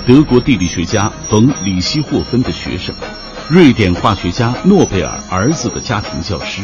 [0.06, 2.94] 德国地理学家冯里希霍芬的学生，
[3.50, 6.62] 瑞典化学家诺贝尔儿子的家庭教师。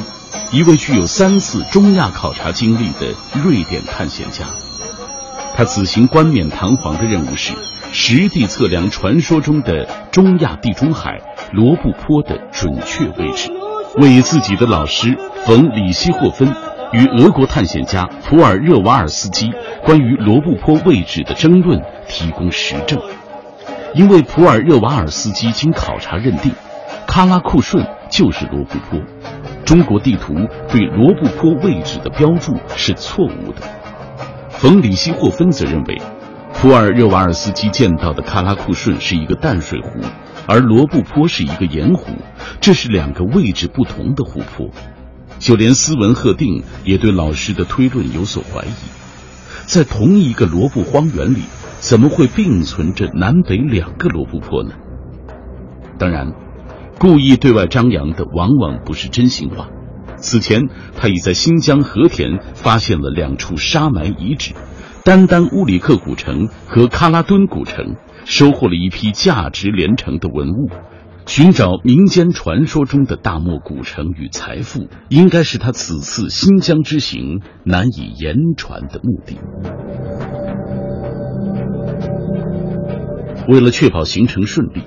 [0.52, 4.44] 一位具有三次中亚考察经历的瑞典探险家，
[5.56, 7.54] 他此行冠冕堂皇的任务是
[7.90, 11.18] 实地测量传说中的中亚地中海
[11.52, 13.50] 罗布泊的准确位置，
[13.96, 16.54] 为自己的老师冯里希霍芬
[16.92, 19.50] 与俄国探险家普尔热瓦尔斯基
[19.82, 21.80] 关于罗布泊位置的争论
[22.10, 23.00] 提供实证。
[23.94, 26.52] 因为普尔热瓦尔斯基经考察认定，
[27.06, 29.00] 喀拉库顺就是罗布泊，
[29.64, 30.34] 中国地图
[30.68, 33.62] 对罗布泊位置的标注是错误的。
[34.50, 36.00] 冯里希霍芬则认为，
[36.54, 40.00] 普尔热瓦尔斯基见到的喀拉库顺是一个淡水湖，
[40.46, 42.12] 而罗布泊是一个盐湖，
[42.60, 44.70] 这是两个位置不同的湖泊。
[45.38, 48.72] 就连斯文赫定也对老师的推论有所怀疑，
[49.66, 51.42] 在同一个罗布荒原里。
[51.80, 54.70] 怎么会并存着南北两个罗布泊呢？
[55.98, 56.32] 当然，
[56.98, 59.68] 故意对外张扬的往往不是真心话。
[60.16, 64.54] 此前，他已在新疆和田发现了两处沙埋遗址——
[65.04, 70.70] 丹丹乌里克古城和喀拉敦古城，收获了一批价值连城的文物。
[71.26, 79.38] 寻找民间传说中的大漠古城与财富，应该是他此次新疆之行难以言传的目的。
[83.48, 84.82] 为了确保行程顺利，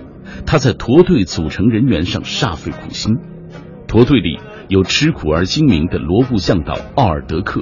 [0.45, 3.17] 他在驼队组成人员上煞费苦心。
[3.87, 7.61] 驼队里有吃苦而精明的罗布向导奥尔德克，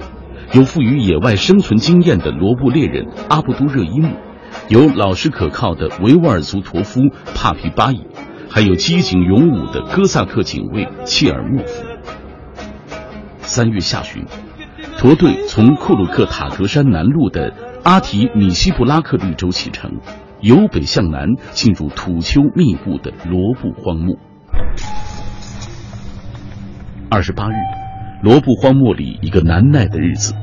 [0.54, 4.10] 有富于野外生存经验的罗布猎人阿布都热伊木，
[4.68, 7.02] 有老实可靠的维吾尔族驼夫
[7.36, 8.06] 帕皮巴伊，
[8.50, 11.86] 还有机警勇武的哥萨克警卫切尔莫夫。
[13.42, 14.26] 三月下旬，
[14.98, 17.54] 驼队从库鲁克塔格山南麓的
[17.84, 20.00] 阿提米西布拉克绿洲启程。
[20.44, 24.18] 由北向南进入土丘密布的罗布荒漠。
[27.10, 27.54] 二十八日，
[28.22, 30.34] 罗布荒漠里一个难耐的日子。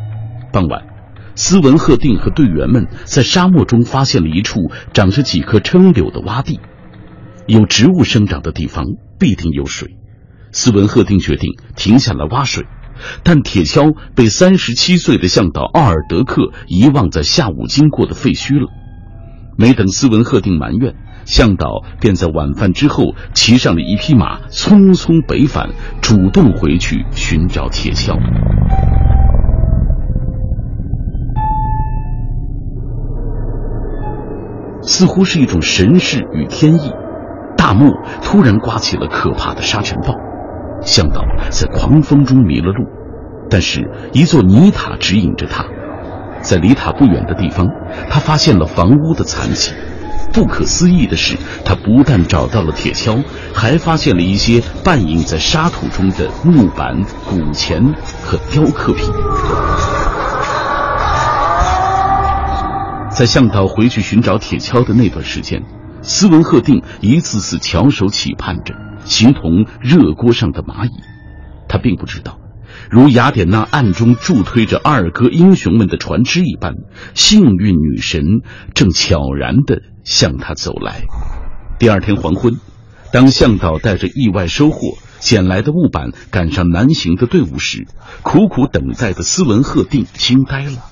[0.55, 0.87] 傍晚，
[1.35, 6.61] 斯文赫定和队员们在沙漠中发现了一处长着几棵撑柳的洼地。
[7.47, 8.87] 有植物生长的地方
[9.19, 9.99] 必定有水。
[10.51, 12.65] 斯文赫定决定停下来挖水，
[13.23, 18.69] 但铁锹被三十七岁的向导奥尔德克遗忘在下午经过的废墟了。
[19.57, 20.95] 没等斯文赫定埋怨，
[21.25, 25.71] 向导便在晚饭之后骑上了一匹马，匆匆北返，
[26.01, 28.17] 主动回去寻找铁锹。
[34.83, 36.91] 似乎是一种神事与天意，
[37.57, 37.93] 大漠
[38.23, 40.15] 突然刮起了可怕的沙尘暴，
[40.81, 42.87] 向导在狂风中迷了路，
[43.51, 45.67] 但是一座泥塔指引着他。
[46.43, 47.69] 在离塔不远的地方，
[48.09, 49.73] 他发现了房屋的残迹。
[50.33, 57.83] 不可思议的是，他不但找到了铁锹，还发现了一些半隐在沙土中的木板、古钱
[58.23, 59.07] 和雕刻品。
[63.11, 65.63] 在向导回去寻找铁锹的那段时间，
[66.01, 68.75] 斯文赫定一次次翘首企盼着，
[69.05, 70.93] 形同热锅上的蚂蚁。
[71.69, 72.40] 他并不知道。
[72.89, 76.75] 如雅典娜暗中助推着阿尔戈英雄们的船只一般，
[77.15, 78.41] 幸运女神
[78.75, 81.03] 正悄然地向他走来。
[81.79, 82.55] 第二天黄昏，
[83.13, 87.87] 当向导带着意外收获捡来的木板赶上南行的队伍时，
[88.23, 90.85] 苦苦等待的斯文赫定惊呆了。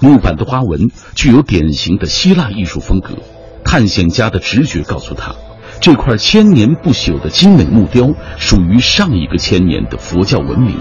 [0.00, 3.18] 木板的花纹具有典型的希腊艺术风格，
[3.64, 5.34] 探险家的直觉告诉他，
[5.80, 10.76] 这块千年不朽的精美木雕属于上一个千年的佛教文明。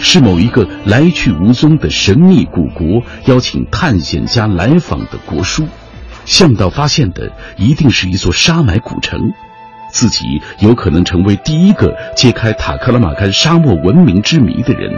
[0.00, 5.66] 是某一个来去无踪的神秘古国邀请探险家来访的国书，
[6.24, 9.20] 向导发现的一定是一座沙埋古城，
[9.90, 14.92] 自己有可能成为第一个揭开塔克拉玛干沙漠文明之谜的人。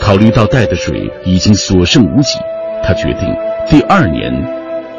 [0.00, 2.38] 考虑到带的水已经所剩无几，
[2.82, 3.34] 他决定
[3.68, 4.32] 第二年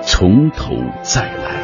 [0.06, 1.63] 从头再来。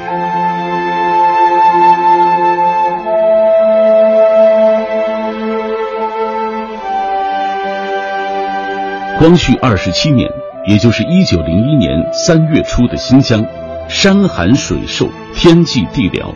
[9.19, 10.31] 光绪二十七年，
[10.65, 13.45] 也就是一九零一年三月初的新疆，
[13.89, 16.33] 山寒水瘦，天际地辽，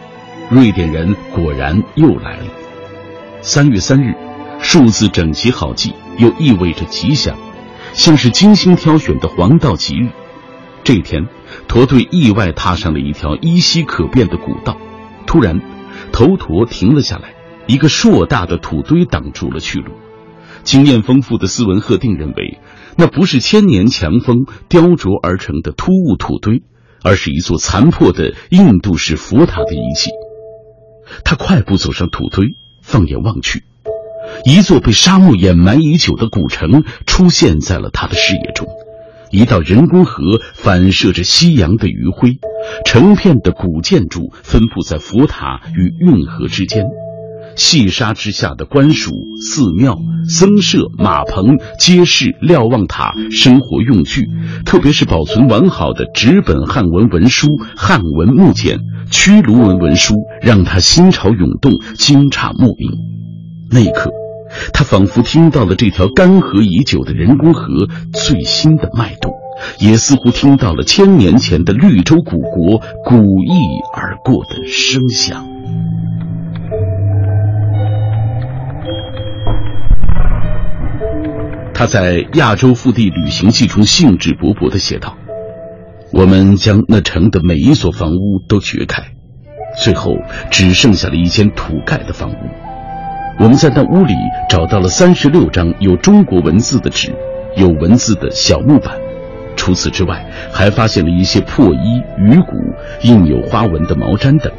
[0.50, 2.46] 瑞典人果然又来了。
[3.42, 4.14] 三月三日，
[4.60, 7.38] 数字整齐好记，又意味着吉祥，
[7.94, 10.10] 像是精心挑选的黄道吉日。
[10.84, 11.26] 这天，
[11.70, 14.76] 驼队意外踏上了一条依稀可辨的古道，
[15.26, 15.62] 突然，
[16.12, 17.34] 头驼停了下来，
[17.66, 19.94] 一个硕大的土堆挡住了去路。
[20.64, 22.60] 经验丰富的斯文赫定认为，
[22.98, 26.64] 那不是千年强风雕琢而成的突兀土堆，
[27.04, 30.12] 而是一座残破的印度式佛塔的遗迹。
[31.26, 33.64] 他快步走上土堆，放眼望去，
[34.46, 38.68] 一座被沙漠掩埋已久的古城出现在了他的视野中。
[39.30, 42.38] 一道人工河反射着夕阳的余晖，
[42.86, 46.86] 成片的古建筑分布在佛塔与运河之间。
[47.56, 49.98] 细沙之下的官署、寺庙、
[50.28, 54.28] 僧舍、马棚、街市、瞭望塔、生活用具，
[54.66, 58.80] 特别是保存完好的纸本汉文文书、汉文木简、
[59.12, 62.92] 驱卢文文书，让他心潮涌动，惊诧莫名。
[63.70, 64.12] 那一刻，
[64.74, 69.34] 他仿佛听到了这条干涸已久的人工河最新的脉动。
[69.80, 73.54] 也似乎听到了千年前的绿洲古国古意
[73.96, 75.48] 而过的声响。
[81.74, 85.18] 他在《亚洲腹地旅行记》中兴致勃勃地写道
[86.14, 89.04] ：“我们将那城的每一所房屋都掘开，
[89.82, 90.16] 最后
[90.52, 92.36] 只剩下了一间土盖的房屋。
[93.40, 94.14] 我们在那屋里
[94.48, 97.12] 找到了三十六张有中国文字的纸，
[97.58, 98.96] 有文字的小木板。”
[99.58, 102.54] 除此之外，还发现了一些破衣、鱼骨、
[103.02, 104.52] 印有花纹的毛毡等。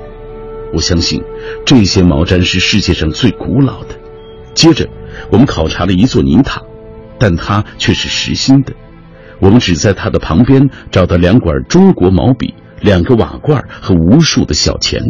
[0.72, 1.22] 我相信，
[1.64, 3.94] 这些毛毡是世界上最古老的。
[4.54, 4.88] 接着，
[5.30, 6.62] 我们考察了一座泥塔，
[7.24, 8.74] 但它却是实心的。
[9.40, 12.52] 我们只在它的旁边找到两管中国毛笔、
[12.82, 15.02] 两个瓦罐和无数的小钱。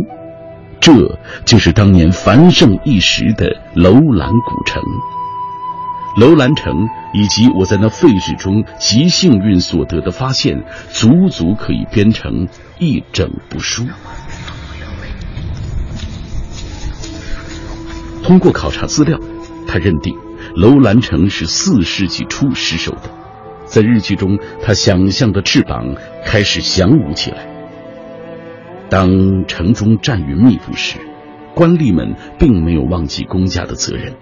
[0.79, 4.81] 这就是当年繁盛一时的楼兰古城。
[6.21, 6.73] 楼兰城
[7.13, 10.63] 以及我在那废纸中极幸运所得的发现，
[10.93, 12.47] 足足可以编成
[12.79, 13.85] 一整部书。
[18.23, 19.19] 通过考察资料，
[19.67, 20.17] 他认定
[20.55, 23.11] 楼兰城是四世纪初失守的。
[23.65, 27.47] 在日记中，他想象的翅膀开始翔舞起来。
[28.89, 30.99] 当城中战云密布时，
[31.55, 34.15] 官吏们并没有忘记公家的责任。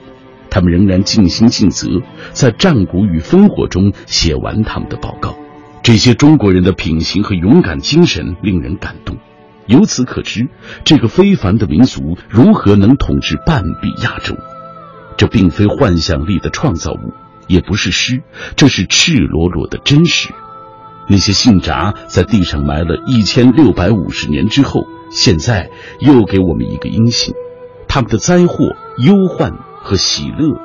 [0.48, 1.88] 他们仍然尽心尽责，
[2.32, 5.36] 在战鼓与烽火中写完他们的报告。
[5.82, 9.18] 这些中国人的品行和勇敢精神令人感动。
[9.66, 10.48] 由此可知，
[10.84, 14.34] 这个非凡的民族如何能统治半壁亚洲？
[15.16, 17.12] 这并非幻想力的创造物，
[17.46, 18.22] 也不是诗，
[18.56, 20.30] 这是赤裸裸的真实。
[21.08, 27.34] 那些信札在地上埋了一千六百五十年之后，现在又给我们一个音信：
[27.88, 29.52] 他们的灾祸、忧患。
[29.84, 30.60] 和喜乐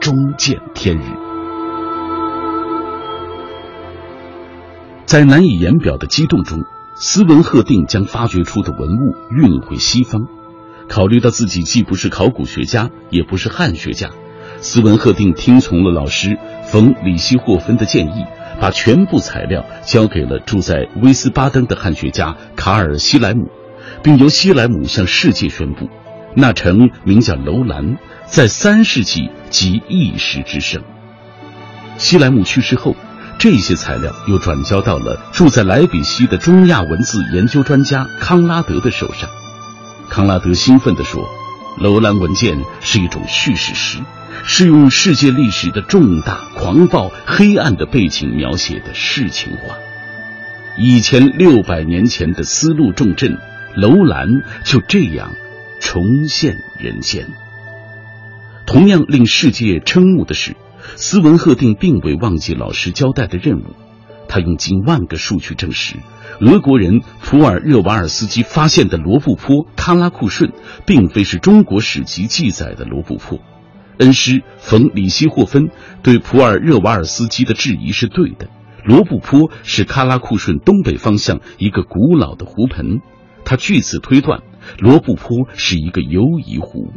[0.00, 1.02] 终见天日。
[5.04, 6.60] 在难以言表的激动中，
[6.94, 10.28] 斯文赫定将发掘出的文物运回西方。
[10.88, 14.10] 考虑到自己既不是考古学家，也不是汉学家，
[14.60, 16.38] 斯文赫定听从了老师
[16.70, 18.24] 冯里希霍芬的建议，
[18.60, 23.48] 把全部材料交给了住在威斯巴登的汉学家卡尔西莱姆，
[24.02, 25.88] 并由西莱姆向世界宣布，
[26.34, 27.96] 那城名叫楼兰。
[28.24, 30.82] 在三世纪即一时之盛。
[31.98, 32.96] 西莱姆去世后，
[33.38, 39.28] 这些材料又转交到了住在莱比锡的中亚文字研究专家康拉德的手上。
[40.12, 41.26] 康拉德兴奋地说
[41.80, 43.98] ：“楼兰文件是一种叙事诗，
[44.44, 49.74] 是用世界历史的重大、狂暴、黑暗的背景描写的诗情画。
[50.76, 53.38] 一千六百年前的丝路重镇
[53.74, 54.28] 楼兰
[54.66, 55.32] 就这样
[55.80, 57.28] 重现人间。”
[58.66, 60.54] 同样令世界瞠目的是，
[60.96, 63.74] 斯文赫定并未忘记老师交代的任务。
[64.28, 65.96] 他用近万个数据证实，
[66.42, 70.52] 俄国人普尔热瓦尔斯基发现的罗布泊喀拉库顺，
[70.84, 73.38] 并非是中国史籍记载的罗布泊。
[73.98, 75.70] 恩师冯里希霍芬
[76.02, 78.48] 对普尔热瓦尔斯基的质疑是对的。
[78.84, 82.98] 罗布泊是喀拉库顺东北方向一个古老的湖盆。
[83.44, 84.40] 他据此推断，
[84.80, 86.92] 罗布泊是一个游移湖。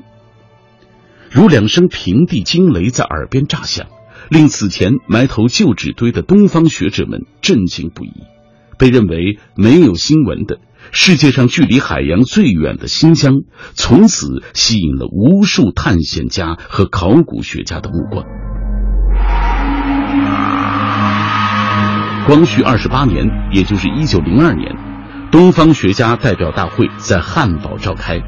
[1.29, 3.85] 如两声平地惊雷在耳边炸响，
[4.27, 8.11] 令此前埋头旧纸堆的东方学者们震惊不已。
[8.77, 10.59] 被认为没有新闻的
[10.91, 13.41] 世界上距离海洋最远的新疆，
[13.73, 18.25] 从此吸引了无数探险家和考古学家的目光。
[22.27, 24.75] 光绪二十八年，也就是一九零二年，
[25.31, 28.19] 东方学家代表大会在汉堡召开。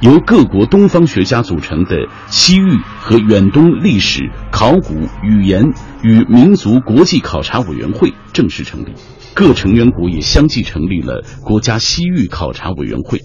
[0.00, 8.92] 由各国东方学家组成的西域和远东历史、考古、语言与民族国际考察委员会正式成立，
[9.34, 13.20] 各成员国也相继成立了国家西域考察委员会。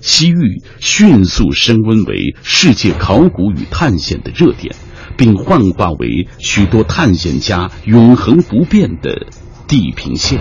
[0.00, 4.74] 西域迅速升温为世界考古与探险的热点，
[5.16, 9.26] 并幻化为许多探险家永恒不变的
[9.68, 10.40] 地平线。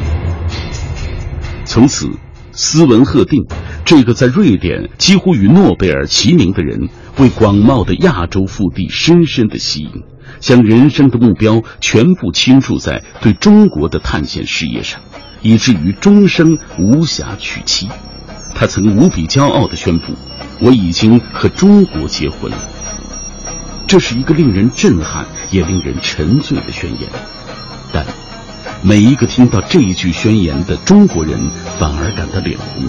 [1.65, 2.09] 从此。
[2.55, 3.45] 斯文赫定，
[3.83, 6.87] 这个在瑞典几乎与诺贝尔齐名的人，
[7.17, 10.03] 为广袤的亚洲腹地深深的吸引，
[10.39, 15.01] 将人生的目标全部倾注在对中国的探险事业上，
[15.41, 17.89] 以至于终生无暇娶妻。
[18.53, 20.13] 他曾无比骄傲地宣布
[20.61, 22.57] ：“我已经和中国结婚了。
[23.87, 27.09] 这是一个令人震撼也令人沉醉的宣言，
[27.91, 28.05] 但
[28.85, 31.39] 每一个听到这一句宣言的中国人
[31.79, 32.83] 反而感到脸红，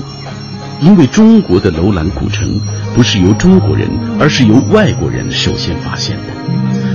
[0.81, 2.61] 因为中国的楼兰古城
[2.97, 3.89] 不是由中国人，
[4.19, 6.25] 而是由外国人首先发现的，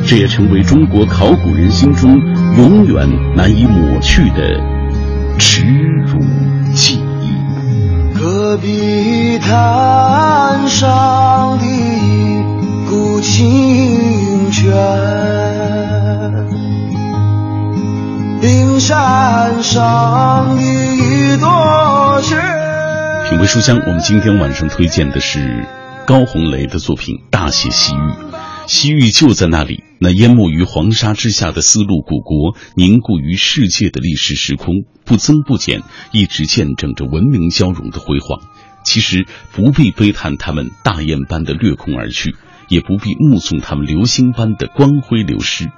[0.06, 2.20] 这也成为中国考古人心中
[2.58, 4.62] 永远难以抹去的
[5.38, 5.64] 耻
[6.06, 6.20] 辱
[6.74, 8.20] 记忆。
[8.20, 11.66] 戈壁滩上的。
[12.90, 14.74] 古清泉，
[18.42, 22.38] 冰山上一朵雪。
[23.30, 25.68] 品味书香，我们今天晚上推荐的是
[26.08, 27.98] 高红雷的作品《大写西域》。
[28.66, 35.82] 西域就在那里，那淹没于黄沙之下的丝路古国，凝固于世界的历史时空，不增不减，
[36.14, 38.40] 一直见证着文明交融的辉煌。
[38.86, 42.36] 其实不必悲叹他们大雁般的掠空而去。
[42.70, 45.72] 也不必目送他们流星般的光辉流失，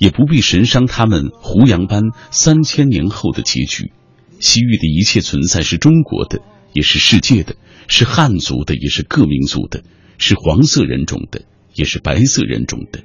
[0.00, 3.92] 也不必神伤他们胡杨般三千年后的结局。
[4.40, 6.40] 西域的一切存在是中国的，
[6.72, 7.54] 也是世界的，
[7.86, 9.82] 是汉族的，也是各民族的，
[10.16, 11.42] 是黄色人种的，
[11.74, 13.00] 也是白色人种的，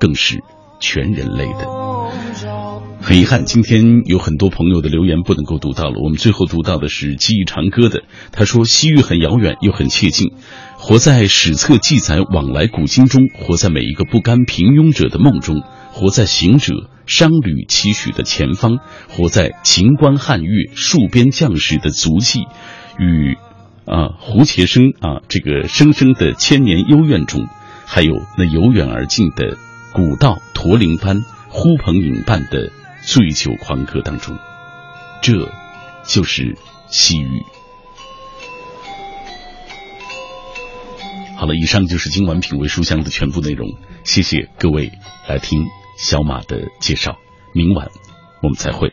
[0.00, 0.40] 更是
[0.80, 1.68] 全人类的。
[3.00, 6.02] 很遗憾，今天有很多朋友的留言不能够读到了。
[6.02, 10.32] 我们最后读到的是记忆长歌的，他说：“西域很遥远，又很切近。”
[10.76, 15.62] 活在史册记载往来古今中，活在每一个不甘平庸者的梦中，
[15.92, 18.78] 活在行者商旅期许的前方，
[19.08, 22.46] 活在秦关汉月戍边将士的足迹
[22.98, 23.36] 与
[23.86, 27.48] 啊胡茄声啊这个生生的千年幽怨中，
[27.86, 29.56] 还有那由远而近的
[29.92, 32.70] 古道驼铃般呼朋引伴的
[33.02, 34.38] 醉酒狂歌当中，
[35.20, 35.50] 这
[36.06, 36.56] 就是
[36.88, 37.42] 西域。
[41.36, 43.68] 好了，以上就是今晚品味书香的全部内容。
[44.04, 44.92] 谢谢各位
[45.26, 45.66] 来听
[46.00, 47.18] 小马的介绍，
[47.52, 47.90] 明晚
[48.42, 48.88] 我们再会。